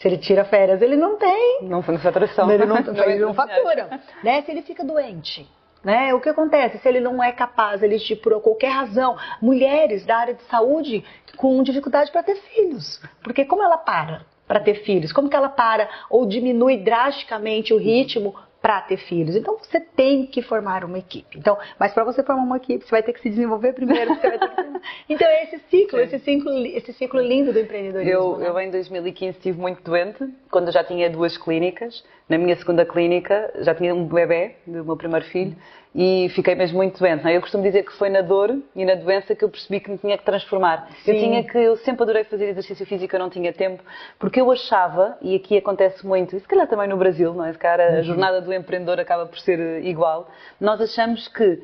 se 0.00 0.08
ele 0.08 0.16
tira 0.16 0.44
férias, 0.44 0.80
ele 0.80 0.96
não 0.96 1.16
tem. 1.16 1.58
Não 1.62 1.82
foi 1.82 1.98
faturação. 1.98 2.50
Ele 2.50 2.64
não, 2.66 2.78
ele 2.78 3.18
não 3.18 3.34
fatura. 3.34 4.00
Né? 4.24 4.40
Se 4.42 4.50
ele 4.50 4.62
fica 4.62 4.82
doente, 4.82 5.46
né? 5.84 6.14
O 6.14 6.20
que 6.20 6.28
acontece? 6.30 6.78
Se 6.78 6.88
ele 6.88 7.00
não 7.00 7.22
é 7.22 7.32
capaz, 7.32 7.82
ele 7.82 7.98
te, 7.98 8.16
por 8.16 8.40
qualquer 8.40 8.70
razão, 8.70 9.16
mulheres 9.42 10.06
da 10.06 10.16
área 10.16 10.34
de 10.34 10.42
saúde 10.44 11.04
com 11.36 11.62
dificuldade 11.62 12.10
para 12.10 12.22
ter 12.22 12.36
filhos. 12.36 12.98
Porque 13.22 13.44
como 13.44 13.62
ela 13.62 13.76
para 13.76 14.22
para 14.48 14.58
ter 14.58 14.82
filhos? 14.84 15.12
Como 15.12 15.28
que 15.28 15.36
ela 15.36 15.50
para 15.50 15.88
ou 16.08 16.26
diminui 16.26 16.78
drasticamente 16.78 17.72
o 17.74 17.78
ritmo 17.78 18.34
para 18.60 18.80
ter 18.82 18.98
filhos. 18.98 19.34
Então 19.34 19.56
você 19.58 19.80
tem 19.80 20.26
que 20.26 20.42
formar 20.42 20.84
uma 20.84 20.98
equipe. 20.98 21.38
Então, 21.38 21.56
mas 21.78 21.92
para 21.92 22.04
você 22.04 22.22
formar 22.22 22.42
uma 22.42 22.56
equipe, 22.58 22.84
você 22.84 22.90
vai 22.90 23.02
ter 23.02 23.12
que 23.12 23.20
se 23.20 23.30
desenvolver 23.30 23.72
primeiro. 23.72 24.14
Que... 24.16 24.26
então 25.08 25.26
é 25.26 25.44
esse 25.44 25.58
ciclo, 25.70 26.00
esse 26.00 26.18
ciclo, 26.18 26.66
esse 26.66 26.92
ciclo 26.92 27.20
lindo 27.20 27.52
do 27.52 27.58
empreendedorismo. 27.58 28.12
Eu, 28.12 28.38
né? 28.38 28.48
eu 28.48 28.60
em 28.60 28.70
2015 28.70 29.38
estive 29.38 29.58
muito 29.58 29.82
doente, 29.82 30.28
quando 30.50 30.68
eu 30.68 30.72
já 30.72 30.84
tinha 30.84 31.08
duas 31.08 31.36
clínicas. 31.38 32.04
Na 32.28 32.38
minha 32.38 32.54
segunda 32.56 32.84
clínica 32.84 33.52
já 33.60 33.74
tinha 33.74 33.94
um 33.94 34.06
bebê 34.06 34.56
do 34.66 34.84
meu 34.84 34.96
primeiro 34.96 35.26
filho 35.26 35.56
e 35.94 36.30
fiquei 36.34 36.54
mesmo 36.54 36.76
muito 36.78 36.98
doente. 36.98 37.26
É? 37.26 37.36
Eu 37.36 37.40
costumo 37.40 37.62
dizer 37.62 37.84
que 37.84 37.92
foi 37.92 38.08
na 38.08 38.20
dor 38.20 38.56
e 38.74 38.84
na 38.84 38.94
doença 38.94 39.34
que 39.34 39.44
eu 39.44 39.48
percebi 39.48 39.80
que 39.80 39.90
me 39.90 39.98
tinha 39.98 40.16
que 40.16 40.24
transformar. 40.24 40.88
Sim. 41.04 41.12
Eu 41.12 41.18
tinha 41.18 41.44
que, 41.44 41.58
eu 41.58 41.76
sempre 41.78 42.02
adorei 42.02 42.24
fazer 42.24 42.48
exercício 42.48 42.86
físico, 42.86 43.14
eu 43.14 43.20
não 43.20 43.30
tinha 43.30 43.52
tempo, 43.52 43.82
porque 44.18 44.40
eu 44.40 44.50
achava, 44.50 45.18
e 45.20 45.34
aqui 45.34 45.58
acontece 45.58 46.06
muito, 46.06 46.36
e 46.36 46.40
se 46.40 46.46
calhar 46.46 46.66
também 46.68 46.88
no 46.88 46.96
Brasil, 46.96 47.34
não 47.34 47.44
é? 47.44 47.52
Se 47.52 47.58
calhar 47.58 47.80
a 47.80 47.96
uhum. 47.96 48.02
jornada 48.02 48.40
do 48.40 48.52
empreendedor 48.52 49.00
acaba 49.00 49.26
por 49.26 49.38
ser 49.38 49.58
eh, 49.58 49.80
igual, 49.80 50.30
nós 50.60 50.80
achamos 50.80 51.26
que 51.28 51.62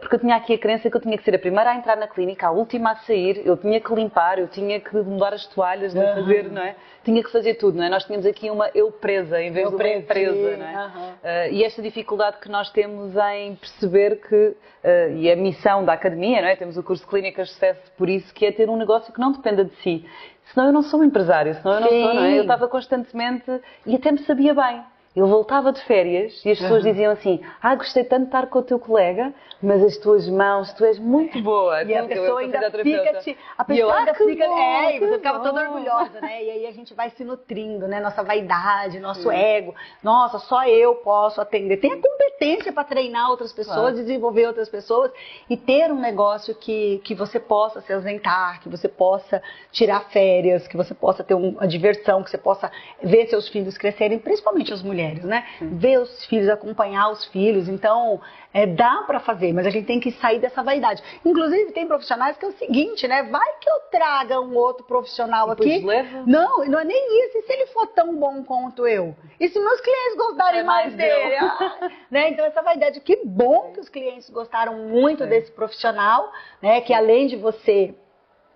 porque 0.00 0.16
eu 0.16 0.20
tinha 0.20 0.36
aqui 0.36 0.54
a 0.54 0.58
crença 0.58 0.88
que 0.90 0.96
eu 0.96 1.00
tinha 1.00 1.16
que 1.16 1.24
ser 1.24 1.34
a 1.34 1.38
primeira 1.38 1.70
a 1.70 1.76
entrar 1.76 1.96
na 1.96 2.08
clínica, 2.08 2.46
a 2.46 2.50
última 2.50 2.92
a 2.92 2.96
sair, 2.96 3.42
eu 3.44 3.56
tinha 3.56 3.80
que 3.80 3.94
limpar, 3.94 4.38
eu 4.38 4.48
tinha 4.48 4.80
que 4.80 4.96
mudar 4.96 5.34
as 5.34 5.46
toalhas, 5.46 5.92
de 5.92 6.00
fazer, 6.00 6.50
não 6.50 6.62
é? 6.62 6.74
Tinha 7.04 7.22
que 7.22 7.30
fazer 7.30 7.54
tudo, 7.54 7.76
não 7.76 7.84
é? 7.84 7.88
Nós 7.88 8.04
tínhamos 8.04 8.26
aqui 8.26 8.50
uma 8.50 8.70
eu 8.74 8.90
presa 8.90 9.40
em 9.42 9.52
vez 9.52 9.64
eu 9.64 9.76
de 9.76 9.82
uma 9.82 9.88
empresa, 9.88 10.56
não 10.56 10.66
é? 10.66 10.86
Uhum. 10.86 11.08
Uh, 11.08 11.52
e 11.52 11.64
esta 11.64 11.82
dificuldade 11.82 12.38
que 12.38 12.48
nós 12.48 12.70
temos 12.70 13.14
em 13.16 13.56
perceber 13.56 14.20
que, 14.20 14.34
uh, 14.34 15.16
e 15.16 15.30
a 15.30 15.36
missão 15.36 15.84
da 15.84 15.92
academia, 15.92 16.40
não 16.40 16.48
é? 16.48 16.56
Temos 16.56 16.76
o 16.76 16.82
curso 16.82 17.02
de 17.04 17.10
Clínicas 17.10 17.48
de 17.48 17.54
Sucesso 17.54 17.80
por 17.96 18.08
isso, 18.08 18.32
que 18.32 18.46
é 18.46 18.52
ter 18.52 18.68
um 18.70 18.76
negócio 18.76 19.12
que 19.12 19.20
não 19.20 19.32
dependa 19.32 19.64
de 19.64 19.74
si. 19.76 20.04
Senão 20.52 20.68
eu 20.68 20.72
não 20.72 20.82
sou 20.82 21.00
um 21.00 21.04
empresário, 21.04 21.54
senão 21.54 21.74
eu 21.74 21.80
não 21.80 21.88
Sim. 21.88 22.02
sou, 22.02 22.14
não 22.14 22.24
é? 22.24 22.38
Eu 22.38 22.42
estava 22.42 22.68
constantemente 22.68 23.60
e 23.84 23.94
até 23.94 24.10
me 24.10 24.18
sabia 24.20 24.54
bem. 24.54 24.82
Eu 25.18 25.26
voltava 25.26 25.72
de 25.72 25.82
férias 25.82 26.40
e 26.44 26.50
as 26.52 26.58
pessoas 26.60 26.84
uhum. 26.84 26.90
diziam 26.92 27.12
assim: 27.12 27.40
Ah, 27.60 27.74
gostei 27.74 28.04
tanto 28.04 28.20
de 28.20 28.28
estar 28.28 28.46
com 28.46 28.60
o 28.60 28.62
teu 28.62 28.78
colega, 28.78 29.34
mas 29.60 29.82
as 29.82 29.96
tuas 29.96 30.28
mãos, 30.28 30.72
tu 30.74 30.84
és 30.84 30.96
muito 30.96 31.42
boa. 31.42 31.82
E 31.82 31.92
a 31.92 32.04
pessoa 32.04 32.38
ainda 32.38 32.70
fica 32.70 33.14
te. 33.14 33.36
A 33.56 33.64
pessoa 33.64 33.96
ainda 33.96 34.14
fica. 34.14 34.46
Bom, 34.46 34.58
é, 34.58 34.96
e 34.96 35.00
você 35.00 35.14
ficava 35.14 35.40
toda 35.40 35.62
orgulhosa, 35.62 36.20
né? 36.20 36.44
E 36.44 36.50
aí 36.50 36.66
a 36.66 36.70
gente 36.70 36.94
vai 36.94 37.10
se 37.10 37.24
nutrindo, 37.24 37.88
né? 37.88 37.98
Nossa 38.00 38.22
vaidade, 38.22 39.00
nosso 39.00 39.28
ego. 39.28 39.74
Nossa, 40.04 40.38
só 40.38 40.64
eu 40.66 40.94
posso 40.96 41.40
atender. 41.40 41.78
Tem 41.78 41.92
a 41.92 41.96
competência 41.96 42.72
para 42.72 42.84
treinar 42.84 43.28
outras 43.28 43.52
pessoas, 43.52 43.76
claro. 43.76 43.96
desenvolver 43.96 44.46
outras 44.46 44.68
pessoas 44.68 45.10
e 45.50 45.56
ter 45.56 45.90
um 45.90 45.98
negócio 45.98 46.54
que, 46.54 47.00
que 47.02 47.14
você 47.14 47.40
possa 47.40 47.80
se 47.80 47.92
ausentar, 47.92 48.60
que 48.60 48.68
você 48.68 48.86
possa 48.86 49.42
tirar 49.72 50.00
férias, 50.10 50.68
que 50.68 50.76
você 50.76 50.94
possa 50.94 51.24
ter 51.24 51.34
uma 51.34 51.66
diversão, 51.66 52.22
que 52.22 52.30
você 52.30 52.38
possa 52.38 52.70
ver 53.02 53.26
seus 53.26 53.48
filhos 53.48 53.76
crescerem, 53.76 54.20
principalmente 54.20 54.72
as 54.72 54.82
mulheres 54.82 55.07
mulheres, 55.08 55.24
né? 55.24 55.44
Ver 55.60 55.98
os 55.98 56.24
filhos, 56.26 56.48
acompanhar 56.48 57.10
os 57.10 57.24
filhos. 57.26 57.68
Então, 57.68 58.20
é, 58.52 58.66
dá 58.66 59.04
para 59.06 59.20
fazer, 59.20 59.52
mas 59.52 59.66
a 59.66 59.70
gente 59.70 59.86
tem 59.86 60.00
que 60.00 60.12
sair 60.12 60.38
dessa 60.38 60.62
vaidade. 60.62 61.02
Inclusive, 61.24 61.72
tem 61.72 61.86
profissionais 61.86 62.36
que 62.36 62.44
é 62.44 62.48
o 62.48 62.52
seguinte, 62.52 63.06
né? 63.08 63.22
Vai 63.24 63.52
que 63.60 63.70
eu 63.70 63.80
traga 63.90 64.40
um 64.40 64.54
outro 64.56 64.84
profissional 64.84 65.50
aqui. 65.50 65.84
Leva. 65.84 66.22
Não, 66.26 66.64
não 66.66 66.78
é 66.78 66.84
nem 66.84 67.26
isso. 67.26 67.38
E 67.38 67.42
se 67.42 67.52
ele 67.52 67.66
for 67.66 67.86
tão 67.88 68.14
bom 68.16 68.42
quanto 68.44 68.86
eu? 68.86 69.14
E 69.40 69.48
se 69.48 69.58
meus 69.58 69.80
clientes 69.80 70.16
gostarem 70.16 70.60
é 70.60 70.64
mais, 70.64 70.94
mais 70.94 70.96
dele? 70.96 71.36
Ah, 71.36 71.90
né? 72.10 72.30
Então, 72.30 72.44
essa 72.44 72.62
vaidade. 72.62 73.00
Que 73.00 73.20
bom 73.24 73.72
que 73.72 73.80
os 73.80 73.88
clientes 73.88 74.28
gostaram 74.30 74.74
muito 74.88 75.24
é. 75.24 75.26
desse 75.26 75.50
profissional, 75.52 76.30
né? 76.62 76.80
Que 76.80 76.92
além 76.92 77.26
de 77.26 77.36
você 77.36 77.94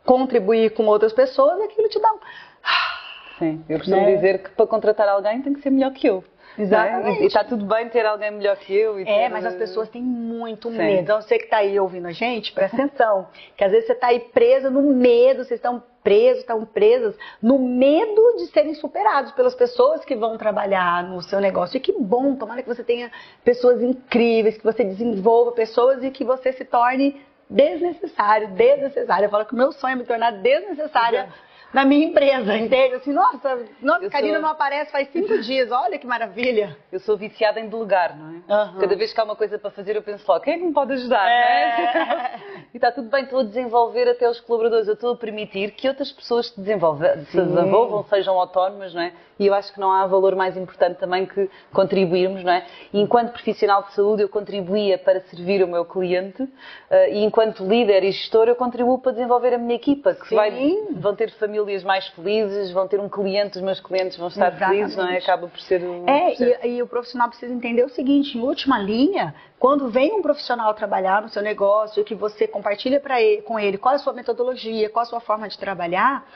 contribuir 0.05 0.75
com 0.75 0.85
outras 0.87 1.13
pessoas, 1.13 1.61
aquilo 1.61 1.89
te 1.89 2.01
dá 2.01 2.13
um. 2.13 2.19
Sim, 3.39 3.65
eu 3.69 3.79
costumo 3.79 4.01
né? 4.01 4.15
dizer 4.15 4.43
que 4.43 4.51
para 4.51 4.67
contratar 4.67 5.09
alguém 5.09 5.43
tem 5.43 5.53
que 5.53 5.61
ser 5.61 5.71
melhor 5.71 5.93
que 5.93 6.07
eu. 6.07 6.23
Exatamente. 6.59 7.21
É? 7.21 7.23
E 7.23 7.27
está 7.27 7.45
tudo 7.45 7.65
bem 7.65 7.89
ter 7.89 8.05
alguém 8.05 8.31
melhor 8.31 8.57
que 8.57 8.75
eu. 8.75 8.99
é, 8.99 9.05
ter... 9.05 9.29
mas 9.29 9.45
as 9.45 9.55
pessoas 9.55 9.89
têm 9.89 10.03
muito 10.03 10.71
Sim. 10.71 10.77
medo. 10.77 11.03
Então, 11.03 11.21
você 11.21 11.39
que 11.39 11.45
está 11.45 11.59
aí 11.59 11.79
ouvindo 11.79 12.07
a 12.07 12.13
gente, 12.13 12.53
presta 12.53 12.77
atenção. 12.77 13.29
que 13.57 13.65
às 13.65 13.71
vezes 13.71 13.87
você 13.87 13.93
está 13.93 14.09
aí 14.09 14.21
presa 14.21 14.71
no 14.71 14.83
medo, 14.83 15.45
vocês 15.45 15.59
estão 15.59 15.83
presos, 16.03 16.41
estão 16.41 16.65
presas 16.65 17.17
no 17.41 17.59
medo 17.59 18.37
de 18.39 18.47
serem 18.49 18.75
superados 18.75 19.33
pelas 19.33 19.55
pessoas 19.55 20.05
que 20.05 20.17
vão 20.17 20.37
trabalhar 20.37 21.05
no 21.05 21.23
seu 21.23 21.41
negócio. 21.41 21.77
E 21.77 21.81
que 21.81 21.93
bom, 21.93 22.35
tomara 22.35 22.63
que 22.63 22.69
você 22.69 22.83
tenha 22.83 23.11
pessoas 23.45 23.81
incríveis, 23.83 24.59
que 24.59 24.65
você 24.65 24.85
desenvolva 24.85 25.53
pessoas 25.53 26.03
e 26.03 26.11
que 26.11 26.25
você 26.25 26.53
se 26.53 26.65
torne 26.65 27.21
desnecessário, 27.49 28.49
desnecessário. 28.49 29.27
Eu 29.27 29.31
falo 29.31 29.45
que 29.45 29.55
o 29.55 29.57
meu 29.57 29.73
sonho 29.73 29.93
é 29.93 29.97
me 29.97 30.05
tornar 30.05 30.33
desnecessária 30.33 31.29
na 31.73 31.85
minha 31.85 32.07
empresa, 32.07 32.57
entende? 32.57 32.97
Assim, 32.97 33.13
nossa, 33.13 33.65
nossa 33.81 34.11
Karina 34.11 34.35
sou... 34.35 34.43
não 34.43 34.49
aparece 34.51 34.93
faz 34.93 35.09
cinco 35.11 35.39
dias, 35.39 35.71
olha 35.71 35.99
que 35.99 36.07
maravilha. 36.07 36.77
Eu 36.91 37.01
sou 37.01 37.17
viciada 37.17 37.59
em 37.59 37.69
delegar, 37.69 38.17
não 38.17 38.29
é? 38.29 38.65
Uhum. 38.65 38.79
Cada 38.81 38.95
vez 38.95 39.13
que 39.13 39.21
há 39.21 39.25
uma 39.25 39.37
coisa 39.37 39.59
para 39.59 39.71
fazer, 39.71 39.97
eu 39.97 40.03
penso 40.03 40.25
só, 40.25 40.39
quem 40.39 40.55
é 40.55 40.59
que 40.59 40.65
me 40.65 40.73
pode 40.73 40.93
ajudar? 40.93 41.27
É. 41.27 42.41
e 42.75 42.77
está 42.77 42.93
tudo 42.93 43.09
bem, 43.09 43.25
estou 43.25 43.41
a 43.41 43.45
desenvolver 43.45 44.09
até 44.09 44.29
os 44.29 44.39
colaboradores, 44.41 44.87
eu 44.87 44.95
estou 44.95 45.13
a 45.13 45.17
permitir 45.17 45.71
que 45.73 45.89
outras 45.89 46.13
pessoas 46.13 46.49
se, 46.49 46.61
desenvolvam, 46.61 47.09
se 47.31 47.41
desenvolvam, 47.41 48.05
sejam 48.05 48.39
autónomas, 48.39 48.93
não 48.93 49.01
é? 49.01 49.13
E 49.39 49.47
eu 49.47 49.55
acho 49.55 49.73
que 49.73 49.81
não 49.81 49.91
há 49.91 50.07
valor 50.07 50.37
mais 50.37 50.57
importante 50.57 50.99
também 50.99 51.25
que 51.25 51.51
contribuirmos, 51.73 52.45
não 52.45 52.53
é? 52.53 52.67
E 52.93 53.01
enquanto 53.01 53.33
profissional 53.33 53.83
de 53.85 53.95
saúde, 53.95 54.23
eu 54.23 54.29
contribuía 54.29 54.99
para 54.99 55.21
servir 55.23 55.65
o 55.65 55.67
meu 55.67 55.85
cliente, 55.87 56.43
uh, 56.43 56.51
e 57.11 57.25
enquanto 57.25 57.67
líder 57.67 58.05
e 58.05 58.13
gestor, 58.13 58.47
eu 58.47 58.55
contribuo 58.55 58.99
para 58.99 59.13
desenvolver 59.13 59.55
a 59.55 59.59
minha 59.59 59.75
equipa, 59.75 60.15
que 60.15 60.35
vai, 60.35 60.53
vão 60.93 61.17
ter 61.17 61.31
famílias 61.33 61.62
famílias 61.63 61.85
mais 61.85 62.07
felizes, 62.09 62.71
vão 62.73 62.87
ter 62.87 63.01
um 63.01 63.09
cliente, 63.09 63.57
os 63.57 63.63
meus 63.63 63.81
clientes 63.81 64.17
vão 64.17 64.29
estar 64.29 64.49
Exatamente. 64.49 64.77
felizes, 64.77 64.97
não 64.97 65.09
é? 65.09 65.19
Acaba 65.19 65.49
por 65.49 65.61
ser 65.61 65.83
o. 65.83 66.09
É, 66.09 66.35
e, 66.67 66.77
e, 66.77 66.83
o 66.83 66.87
profissional 66.87 67.29
precisa 67.29 67.53
entender 67.53 67.85
o 67.85 67.89
seguinte: 67.89 68.37
em 68.37 68.41
última 68.41 68.79
linha, 68.79 69.35
quando 69.59 69.89
vem 69.91 70.13
um 70.13 70.23
profissional 70.23 70.75
trabalhar 70.75 71.23
no 71.23 71.29
seu 71.29 71.43
negócio, 71.43 72.05
que 72.05 72.15
você 72.15 72.47
compartilha 72.47 73.03
ele, 73.19 73.43
com 73.43 73.59
ele 73.59 73.79
qual 73.79 73.93
é 73.93 73.97
a 73.97 73.99
sua 73.99 74.13
metodologia, 74.13 74.91
qual 74.91 75.05
é 75.05 75.07
a 75.07 75.11
sua 75.11 75.21
forma 75.21 75.49
de 75.49 75.59
trabalhar, 75.59 76.27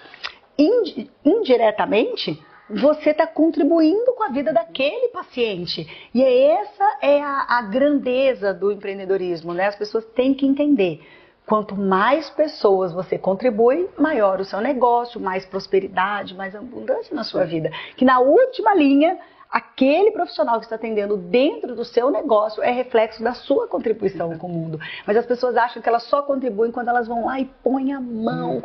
indiretamente 1.24 2.42
você 2.68 3.10
está 3.10 3.26
contribuindo 3.26 4.12
com 4.14 4.24
a 4.24 4.28
vida 4.28 4.52
daquele 4.52 5.08
paciente. 5.08 5.86
E 6.12 6.22
é 6.22 6.60
essa 6.60 6.98
é 7.00 7.22
a, 7.22 7.46
a, 7.48 7.62
grandeza 7.62 8.52
do 8.52 8.72
empreendedorismo, 8.72 9.54
né? 9.54 9.66
As 9.66 9.76
pessoas 9.76 10.04
têm 10.06 10.34
que 10.34 10.44
entender. 10.44 11.00
Quanto 11.46 11.76
mais 11.76 12.28
pessoas 12.28 12.92
você 12.92 13.16
contribui, 13.16 13.88
maior 13.96 14.40
o 14.40 14.44
seu 14.44 14.60
negócio, 14.60 15.20
mais 15.20 15.46
prosperidade, 15.46 16.34
mais 16.34 16.56
abundância 16.56 17.14
na 17.14 17.22
sua 17.22 17.44
vida. 17.44 17.70
Que 17.96 18.04
na 18.04 18.18
última 18.18 18.74
linha 18.74 19.16
aquele 19.48 20.10
profissional 20.10 20.58
que 20.58 20.66
está 20.66 20.74
atendendo 20.74 21.16
dentro 21.16 21.76
do 21.76 21.84
seu 21.84 22.10
negócio 22.10 22.62
é 22.62 22.72
reflexo 22.72 23.22
da 23.22 23.32
sua 23.32 23.68
contribuição 23.68 24.36
com 24.36 24.48
o 24.48 24.50
mundo. 24.50 24.80
Mas 25.06 25.16
as 25.16 25.24
pessoas 25.24 25.56
acham 25.56 25.80
que 25.80 25.88
elas 25.88 26.02
só 26.04 26.20
contribuem 26.20 26.72
quando 26.72 26.88
elas 26.88 27.06
vão 27.06 27.26
lá 27.26 27.38
e 27.38 27.44
põem 27.62 27.92
a 27.92 28.00
mão. 28.00 28.60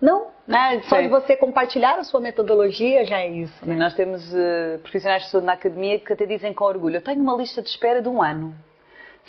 Não, 0.00 0.26
né? 0.46 0.82
Só 0.88 1.00
de 1.00 1.08
você 1.08 1.36
compartilhar 1.36 1.98
a 1.98 2.04
sua 2.04 2.20
metodologia 2.20 3.04
já 3.06 3.18
é 3.18 3.28
isso. 3.28 3.66
Né? 3.66 3.76
Nós 3.76 3.94
temos 3.94 4.22
uh, 4.34 4.78
profissionais 4.82 5.24
de 5.24 5.30
saúde 5.30 5.46
na 5.46 5.54
academia 5.54 5.98
que 5.98 6.12
até 6.12 6.26
dizem 6.26 6.52
com 6.52 6.64
orgulho: 6.64 6.96
eu 6.96 7.02
tenho 7.02 7.22
uma 7.22 7.34
lista 7.34 7.62
de 7.62 7.70
espera 7.70 8.02
de 8.02 8.08
um 8.08 8.22
ano 8.22 8.54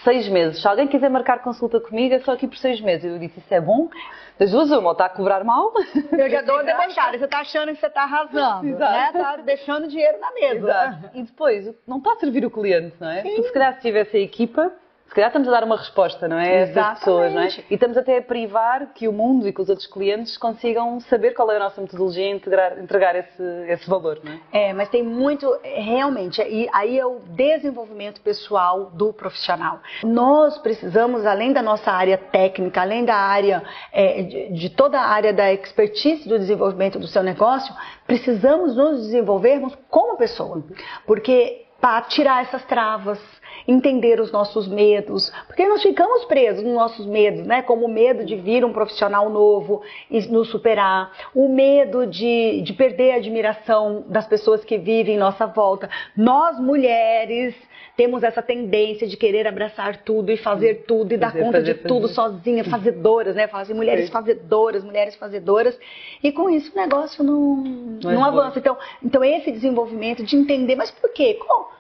seis 0.04 0.28
meses. 0.30 0.62
Se 0.62 0.68
alguém 0.68 0.88
quiser 0.88 1.10
marcar 1.10 1.42
consulta 1.42 1.80
comigo, 1.80 2.14
é 2.16 2.20
só 2.20 2.34
aqui 2.34 2.48
por 2.48 2.58
seis 2.58 2.80
meses. 2.82 3.12
Eu 3.12 3.20
disse, 3.20 3.40
isso 3.40 3.54
é 3.54 3.62
bom? 3.62 3.90
Das 4.38 4.52
duas, 4.52 4.70
uma, 4.72 4.86
ou 4.88 4.92
está 4.92 5.06
a 5.06 5.10
cobrar 5.10 5.44
mal. 5.44 5.74
Eu 6.12 6.30
já 6.30 6.42
dou 6.42 6.64
debochada. 6.64 7.18
Você 7.18 7.26
está 7.26 7.40
achando 7.40 7.74
que 7.74 7.80
você 7.80 7.88
está 7.88 8.04
arrasando, 8.04 8.68
Exato. 8.68 8.92
né? 8.92 9.12
Está 9.14 9.36
deixando 9.38 9.88
dinheiro 9.88 10.20
na 10.20 10.32
mesa. 10.32 10.58
Exato. 10.58 11.10
E 11.16 11.24
depois, 11.24 11.76
não 11.88 11.98
está 11.98 12.14
a 12.14 12.16
servir 12.18 12.46
o 12.46 12.52
cliente, 12.52 12.96
não 13.00 13.10
é? 13.10 13.22
Sim. 13.24 13.30
Porque 13.30 13.44
se 13.48 13.54
calhar 13.54 13.74
se 13.74 13.82
tivesse 13.82 14.16
a 14.16 14.20
equipa, 14.20 14.72
se 15.08 15.16
calhar 15.16 15.30
estamos 15.30 15.48
a 15.48 15.52
dar 15.52 15.64
uma 15.64 15.78
resposta, 15.78 16.28
não 16.28 16.38
é? 16.38 16.48
A 16.48 16.62
essas 16.62 17.00
pessoas, 17.00 17.34
não 17.34 17.42
é? 17.42 17.48
E 17.70 17.74
estamos 17.74 17.98
até 17.98 18.18
a 18.18 18.22
privar 18.22 18.88
que 18.94 19.08
o 19.08 19.14
mundo 19.14 19.48
e 19.48 19.54
que 19.54 19.62
os 19.62 19.70
outros 19.70 19.88
clientes 19.88 20.38
consigam 20.38 21.00
saber 21.00 21.34
qual 21.34 21.50
é 21.52 21.56
a 21.56 21.60
nossa 21.60 21.80
metodologia 21.82 22.26
e 22.26 22.32
integrar, 22.32 22.78
entregar 22.78 23.16
esse, 23.16 23.44
esse 23.70 23.90
valor, 23.90 24.20
não 24.24 24.34
é? 24.34 24.70
É, 24.70 24.74
mas 24.74 24.90
tem 24.90 25.04
muito, 25.04 25.58
realmente, 25.64 26.42
e 26.42 26.70
aí 26.74 27.00
é 27.00 27.06
o 27.06 27.20
desenvolvimento 27.20 28.20
pessoal 28.22 28.92
do 28.92 29.14
profissional. 29.14 29.80
Nós 30.04 30.58
precisamos, 30.58 31.26
além 31.26 31.54
da 31.54 31.62
nossa 31.62 31.92
área 31.92 32.18
técnica, 32.18 32.82
além 32.82 33.06
da 33.06 33.16
área, 33.16 33.64
é, 33.94 34.22
de, 34.24 34.54
de 34.54 34.70
toda 34.70 35.00
a 35.00 35.08
área 35.08 35.32
da 35.34 35.54
expertise 35.54 36.28
do 36.28 36.38
desenvolvimento 36.38 37.00
do 37.00 37.08
seu 37.08 37.24
negócio, 37.24 37.74
precisamos 38.06 38.76
nos 38.76 39.04
desenvolvermos 39.04 39.74
como 39.90 40.18
pessoa. 40.18 40.62
Porque 41.06 41.66
para 41.80 42.02
tirar 42.04 42.42
essas 42.42 42.66
travas, 42.66 43.20
entender 43.68 44.22
os 44.22 44.32
nossos 44.32 44.68
medos, 44.68 45.32
porque 45.46 45.68
nós 45.68 45.82
ficamos 45.82 46.24
presos 46.26 46.64
nos 46.64 46.74
nossos 46.74 47.06
medos, 47.06 47.46
né? 47.46 47.62
Como 47.62 47.86
o 47.86 47.90
medo 47.90 48.24
de 48.24 48.36
vir 48.36 48.64
um 48.64 48.72
profissional 48.72 49.30
novo 49.30 49.82
e 50.10 50.20
nos 50.28 50.50
superar, 50.50 51.12
o 51.36 51.50
medo 51.50 52.08
de, 52.08 52.62
de 52.62 52.74
perder 52.74 53.12
a 53.12 53.16
admiração 53.16 54.06
das 54.08 54.26
pessoas 54.26 54.64
que 54.64 54.78
vivem 54.78 55.16
em 55.16 55.20
nossa 55.20 55.46
volta. 55.46 55.90
Nós 56.16 56.58
mulheres 56.60 57.54
temos 57.98 58.22
essa 58.22 58.44
tendência 58.44 59.08
de 59.08 59.18
querer 59.18 59.48
abraçar 59.48 60.04
tudo 60.04 60.32
e 60.32 60.38
fazer 60.38 60.86
tudo 60.88 61.14
e 61.14 61.18
dar 61.18 61.32
fazer, 61.32 61.44
conta 61.44 61.58
fazer, 61.58 61.74
de 61.74 61.80
tudo 61.82 62.02
fazer. 62.08 62.14
sozinha, 62.14 62.64
fazedoras, 62.64 63.36
né? 63.36 63.48
Fazem 63.48 63.76
mulheres 63.76 64.06
Sim. 64.06 64.12
fazedoras, 64.12 64.84
mulheres 64.84 65.16
fazedoras. 65.16 65.78
E 66.24 66.32
com 66.32 66.48
isso 66.48 66.72
o 66.72 66.76
negócio 66.76 67.24
não, 67.24 67.56
não, 67.56 68.12
não 68.12 68.24
avança. 68.24 68.60
Então, 68.60 68.78
então, 69.04 69.24
esse 69.24 69.52
desenvolvimento 69.52 70.24
de 70.24 70.36
entender, 70.36 70.76
mas 70.76 70.92
por 70.92 71.12
quê? 71.12 71.34
Como? 71.34 71.77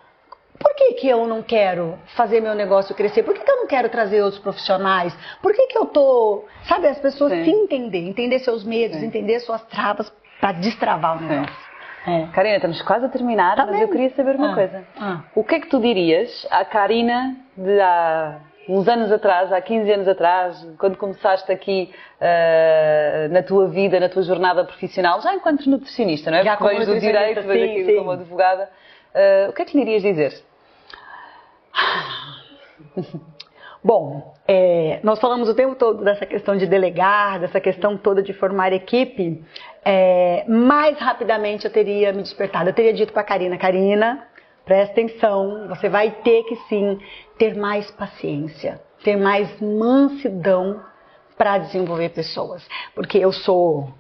Por 0.59 0.75
que, 0.75 0.93
que 0.93 1.07
eu 1.07 1.27
não 1.27 1.41
quero 1.41 1.97
fazer 2.15 2.41
meu 2.41 2.55
negócio 2.55 2.95
crescer? 2.95 3.23
Por 3.23 3.33
que, 3.33 3.41
que 3.41 3.51
eu 3.51 3.57
não 3.57 3.67
quero 3.67 3.89
trazer 3.89 4.21
outros 4.21 4.41
profissionais? 4.41 5.15
Por 5.41 5.53
que, 5.53 5.67
que 5.67 5.77
eu 5.77 5.85
tô. 5.85 6.45
Sabe, 6.63 6.87
as 6.87 6.99
pessoas 6.99 7.31
Sim. 7.31 7.43
se 7.43 7.49
entender, 7.51 8.07
entender 8.07 8.39
seus 8.39 8.63
medos, 8.63 8.97
Sim. 8.97 9.05
entender 9.05 9.39
suas 9.39 9.61
travas 9.63 10.11
para 10.41 10.53
destravar 10.53 11.17
o 11.17 11.21
negócio. 11.21 11.67
É. 12.07 12.25
Karina, 12.33 12.55
estamos 12.55 12.81
quase 12.83 13.05
a 13.05 13.09
terminar, 13.09 13.57
tá 13.57 13.65
mas 13.65 13.81
eu 13.81 13.89
queria 13.89 14.09
saber 14.11 14.35
uma 14.35 14.51
ah. 14.51 14.55
coisa. 14.55 14.87
Ah. 14.97 15.21
O 15.35 15.43
que 15.43 15.55
é 15.55 15.59
que 15.59 15.67
tu 15.67 15.79
dirias 15.79 16.47
à 16.49 16.63
Karina 16.63 17.35
de 17.55 17.81
há 17.81 18.39
uns 18.69 18.87
anos 18.87 19.11
atrás, 19.11 19.51
há 19.51 19.61
15 19.61 19.91
anos 19.91 20.07
atrás, 20.07 20.67
quando 20.77 20.97
começaste 20.97 21.51
aqui 21.51 21.91
uh, 22.19 23.33
na 23.33 23.41
tua 23.41 23.67
vida, 23.67 23.99
na 23.99 24.09
tua 24.09 24.23
jornada 24.23 24.63
profissional, 24.63 25.21
já 25.21 25.33
enquanto 25.33 25.69
nutricionista, 25.69 26.29
não 26.29 26.37
é? 26.37 26.43
Já 26.43 26.57
Porque 26.57 26.75
como 26.75 26.85
do 26.85 26.99
direito, 26.99 27.39
aqui 27.39 27.85
sim. 27.85 27.95
como 27.97 28.11
advogada. 28.11 28.69
Uh, 29.13 29.49
o 29.49 29.53
que 29.53 29.61
é 29.61 29.65
que 29.65 29.77
lhe 29.77 29.83
irias 29.83 30.03
dizer? 30.03 30.43
Bom, 33.83 34.33
é, 34.47 34.99
nós 35.03 35.19
falamos 35.19 35.47
o 35.47 35.53
tempo 35.53 35.75
todo 35.75 36.03
dessa 36.03 36.25
questão 36.25 36.57
de 36.57 36.65
delegar, 36.65 37.39
dessa 37.39 37.61
questão 37.61 37.95
toda 37.97 38.21
de 38.21 38.33
formar 38.33 38.73
equipe. 38.73 39.43
É, 39.85 40.43
mais 40.47 40.97
rapidamente 40.99 41.65
eu 41.65 41.71
teria 41.71 42.11
me 42.11 42.21
despertado. 42.21 42.69
Eu 42.69 42.73
teria 42.73 42.93
dito 42.93 43.13
para 43.13 43.21
a 43.21 43.25
Karina, 43.25 43.57
Karina, 43.57 44.27
presta 44.65 44.91
atenção, 44.91 45.67
você 45.69 45.87
vai 45.87 46.11
ter 46.11 46.43
que 46.43 46.55
sim 46.67 46.99
ter 47.37 47.55
mais 47.55 47.89
paciência, 47.91 48.81
ter 49.03 49.15
mais 49.15 49.49
mansidão 49.61 50.81
para 51.37 51.59
desenvolver 51.59 52.09
pessoas. 52.09 52.67
Porque 52.93 53.17
eu 53.17 53.31
sou 53.31 53.93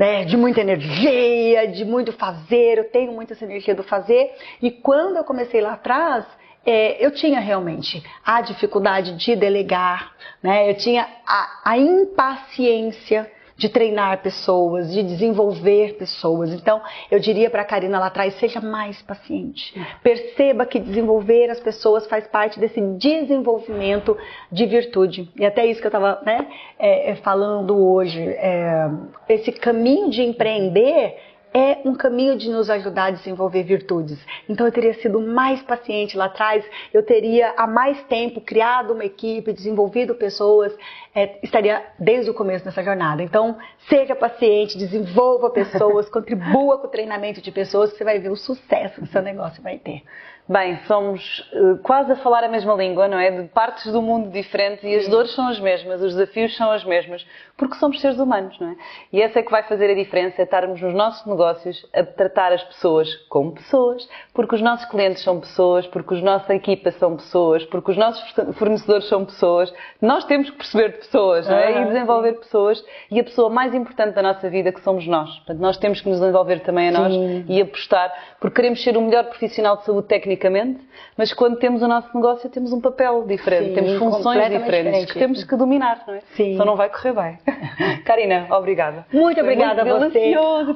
né, 0.00 0.24
de 0.24 0.34
muita 0.34 0.62
energia, 0.62 1.68
de 1.68 1.84
muito 1.84 2.10
fazer, 2.14 2.78
eu 2.78 2.84
tenho 2.84 3.12
muita 3.12 3.34
essa 3.34 3.44
energia 3.44 3.74
do 3.74 3.82
fazer. 3.82 4.32
E 4.62 4.70
quando 4.70 5.18
eu 5.18 5.24
comecei 5.24 5.60
lá 5.60 5.74
atrás, 5.74 6.24
é, 6.64 7.04
eu 7.04 7.10
tinha 7.10 7.38
realmente 7.38 8.02
a 8.24 8.40
dificuldade 8.40 9.14
de 9.18 9.36
delegar, 9.36 10.14
né? 10.42 10.70
eu 10.70 10.74
tinha 10.74 11.06
a, 11.26 11.60
a 11.66 11.76
impaciência 11.76 13.30
de 13.60 13.68
treinar 13.68 14.22
pessoas, 14.22 14.90
de 14.90 15.02
desenvolver 15.02 15.98
pessoas. 15.98 16.50
Então, 16.50 16.80
eu 17.10 17.20
diria 17.20 17.50
para 17.50 17.60
a 17.60 17.64
Karina 17.64 17.98
lá 17.98 18.06
atrás, 18.06 18.32
seja 18.36 18.58
mais 18.58 19.02
paciente. 19.02 19.78
Perceba 20.02 20.64
que 20.64 20.78
desenvolver 20.78 21.50
as 21.50 21.60
pessoas 21.60 22.06
faz 22.06 22.26
parte 22.26 22.58
desse 22.58 22.80
desenvolvimento 22.96 24.16
de 24.50 24.64
virtude. 24.64 25.28
E 25.36 25.44
até 25.44 25.66
isso 25.66 25.78
que 25.78 25.86
eu 25.86 25.90
estava 25.90 26.22
né, 26.24 26.46
é, 26.78 27.10
é, 27.10 27.16
falando 27.16 27.76
hoje. 27.76 28.18
É, 28.18 28.88
esse 29.28 29.52
caminho 29.52 30.08
de 30.08 30.22
empreender 30.22 31.18
é 31.52 31.80
um 31.84 31.94
caminho 31.94 32.36
de 32.36 32.48
nos 32.48 32.70
ajudar 32.70 33.06
a 33.06 33.10
desenvolver 33.10 33.62
virtudes. 33.62 34.18
Então 34.48 34.66
eu 34.66 34.72
teria 34.72 34.94
sido 34.94 35.20
mais 35.20 35.60
paciente 35.62 36.16
lá 36.16 36.26
atrás, 36.26 36.64
eu 36.92 37.02
teria 37.02 37.54
há 37.56 37.66
mais 37.66 38.02
tempo 38.04 38.40
criado 38.40 38.92
uma 38.92 39.04
equipe, 39.04 39.52
desenvolvido 39.52 40.14
pessoas, 40.14 40.72
é, 41.14 41.38
estaria 41.42 41.84
desde 41.98 42.30
o 42.30 42.34
começo 42.34 42.64
dessa 42.64 42.82
jornada. 42.82 43.22
Então 43.22 43.58
seja 43.88 44.14
paciente, 44.14 44.78
desenvolva 44.78 45.50
pessoas, 45.50 46.08
contribua 46.10 46.78
com 46.78 46.86
o 46.86 46.90
treinamento 46.90 47.40
de 47.40 47.50
pessoas, 47.50 47.90
você 47.92 48.04
vai 48.04 48.18
ver 48.18 48.30
o 48.30 48.36
sucesso 48.36 49.00
que 49.00 49.08
seu 49.08 49.22
negócio 49.22 49.62
vai 49.62 49.78
ter. 49.78 50.02
Bem, 50.50 50.80
somos 50.88 51.48
uh, 51.52 51.78
quase 51.80 52.10
a 52.10 52.16
falar 52.16 52.42
a 52.42 52.48
mesma 52.48 52.74
língua, 52.74 53.06
não 53.06 53.20
é? 53.20 53.30
De 53.30 53.46
partes 53.50 53.92
do 53.92 54.02
mundo 54.02 54.30
diferentes 54.30 54.82
e 54.82 54.96
as 54.96 55.06
dores 55.06 55.32
são 55.32 55.46
as 55.46 55.60
mesmas, 55.60 56.02
os 56.02 56.16
desafios 56.16 56.56
são 56.56 56.74
os 56.74 56.84
mesmos, 56.84 57.24
porque 57.56 57.76
somos 57.76 58.00
seres 58.00 58.18
humanos, 58.18 58.58
não 58.58 58.70
é? 58.70 58.76
E 59.12 59.22
essa 59.22 59.38
é 59.38 59.42
que 59.44 59.50
vai 59.52 59.62
fazer 59.62 59.88
a 59.88 59.94
diferença, 59.94 60.42
é 60.42 60.44
estarmos 60.44 60.82
nos 60.82 60.92
nossos 60.92 61.24
negócios 61.24 61.86
a 61.94 62.02
tratar 62.02 62.52
as 62.52 62.64
pessoas 62.64 63.14
como 63.28 63.52
pessoas, 63.52 64.08
porque 64.34 64.56
os 64.56 64.60
nossos 64.60 64.86
clientes 64.86 65.22
são 65.22 65.38
pessoas, 65.38 65.86
porque 65.86 66.14
a 66.14 66.20
nossa 66.20 66.52
equipa 66.52 66.90
são 66.90 67.14
pessoas, 67.14 67.64
porque 67.66 67.92
os 67.92 67.96
nossos 67.96 68.28
fornecedores 68.58 69.06
são 69.06 69.24
pessoas. 69.24 69.72
Nós 70.02 70.24
temos 70.24 70.50
que 70.50 70.56
perceber 70.56 70.88
de 70.94 70.98
pessoas, 70.98 71.46
não 71.46 71.54
é? 71.54 71.80
E 71.80 71.84
desenvolver 71.84 72.32
pessoas. 72.40 72.84
E 73.08 73.20
a 73.20 73.22
pessoa 73.22 73.50
mais 73.50 73.72
importante 73.72 74.16
da 74.16 74.22
nossa 74.22 74.50
vida 74.50 74.72
que 74.72 74.80
somos 74.80 75.06
nós. 75.06 75.30
Portanto, 75.36 75.60
nós 75.60 75.76
temos 75.76 76.00
que 76.00 76.08
nos 76.08 76.18
desenvolver 76.18 76.58
também 76.62 76.88
a 76.88 76.90
nós 76.90 77.12
Sim. 77.12 77.44
e 77.46 77.62
apostar, 77.62 78.12
porque 78.40 78.56
queremos 78.56 78.82
ser 78.82 78.96
o 78.96 79.00
melhor 79.00 79.26
profissional 79.26 79.76
de 79.76 79.84
saúde 79.84 80.08
técnica 80.08 80.39
mas 81.16 81.32
quando 81.32 81.56
temos 81.58 81.82
o 81.82 81.88
nosso 81.88 82.08
negócio 82.14 82.48
temos 82.48 82.72
um 82.72 82.80
papel 82.80 83.24
diferente, 83.26 83.68
Sim, 83.68 83.74
temos 83.74 83.98
funções 83.98 84.38
diferentes 84.50 84.66
diferente. 84.66 85.12
que 85.12 85.18
temos 85.18 85.44
que 85.44 85.56
dominar, 85.56 86.04
não 86.06 86.14
é? 86.14 86.20
Sim. 86.34 86.56
Só 86.56 86.64
não 86.64 86.76
vai 86.76 86.88
correr 86.88 87.12
bem. 87.12 87.38
Karina, 88.04 88.46
obrigada. 88.50 89.06
Muito 89.12 89.40
obrigada 89.40 89.84
muito 89.84 90.04
a 90.04 90.08
você. 90.08 90.34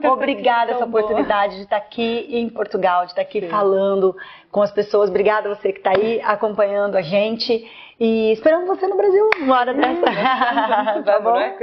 Obrigada 0.08 0.72
essa 0.72 0.84
oportunidade 0.84 1.52
boa. 1.52 1.58
de 1.58 1.62
estar 1.62 1.76
aqui 1.76 2.26
em 2.30 2.48
Portugal, 2.48 3.04
de 3.04 3.12
estar 3.12 3.22
aqui 3.22 3.40
Sim. 3.40 3.48
falando 3.48 4.14
com 4.50 4.60
as 4.62 4.72
pessoas. 4.72 5.08
Obrigada 5.08 5.50
a 5.50 5.54
você 5.54 5.72
que 5.72 5.78
está 5.78 5.90
aí 5.90 6.20
acompanhando 6.22 6.96
a 6.96 7.02
gente. 7.02 7.64
E 7.98 8.32
esperamos 8.32 8.66
você 8.66 8.86
no 8.88 8.96
Brasil 8.96 9.30
uma 9.40 9.58
hora 9.58 9.72
dessa. 9.72 10.04
Vamos, 10.84 11.04
tá 11.04 11.20
bom? 11.20 11.34
Né? 11.34 11.56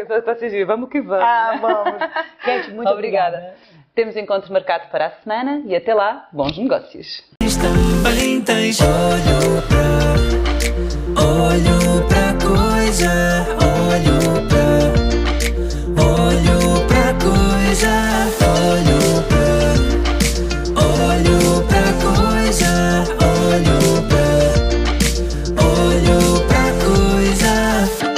Vamos 0.65 0.89
que 0.89 1.01
vamos. 1.01 1.23
Ah, 1.23 1.57
vamos. 1.59 1.99
Gente, 2.45 2.71
muito 2.71 2.89
obrigada. 2.91 3.37
obrigada. 3.37 3.81
Temos 3.93 4.15
encontro 4.15 4.51
marcado 4.53 4.87
para 4.89 5.07
a 5.07 5.11
semana 5.11 5.63
e 5.65 5.75
até 5.75 5.93
lá, 5.93 6.29
bons 6.31 6.57
negócios 6.57 7.29
também 7.61 8.41
tens 8.41 8.79
olho 8.81 9.61
pra, 9.67 11.23
olho 11.23 12.03
pra 12.07 12.33
coisas. 12.33 13.30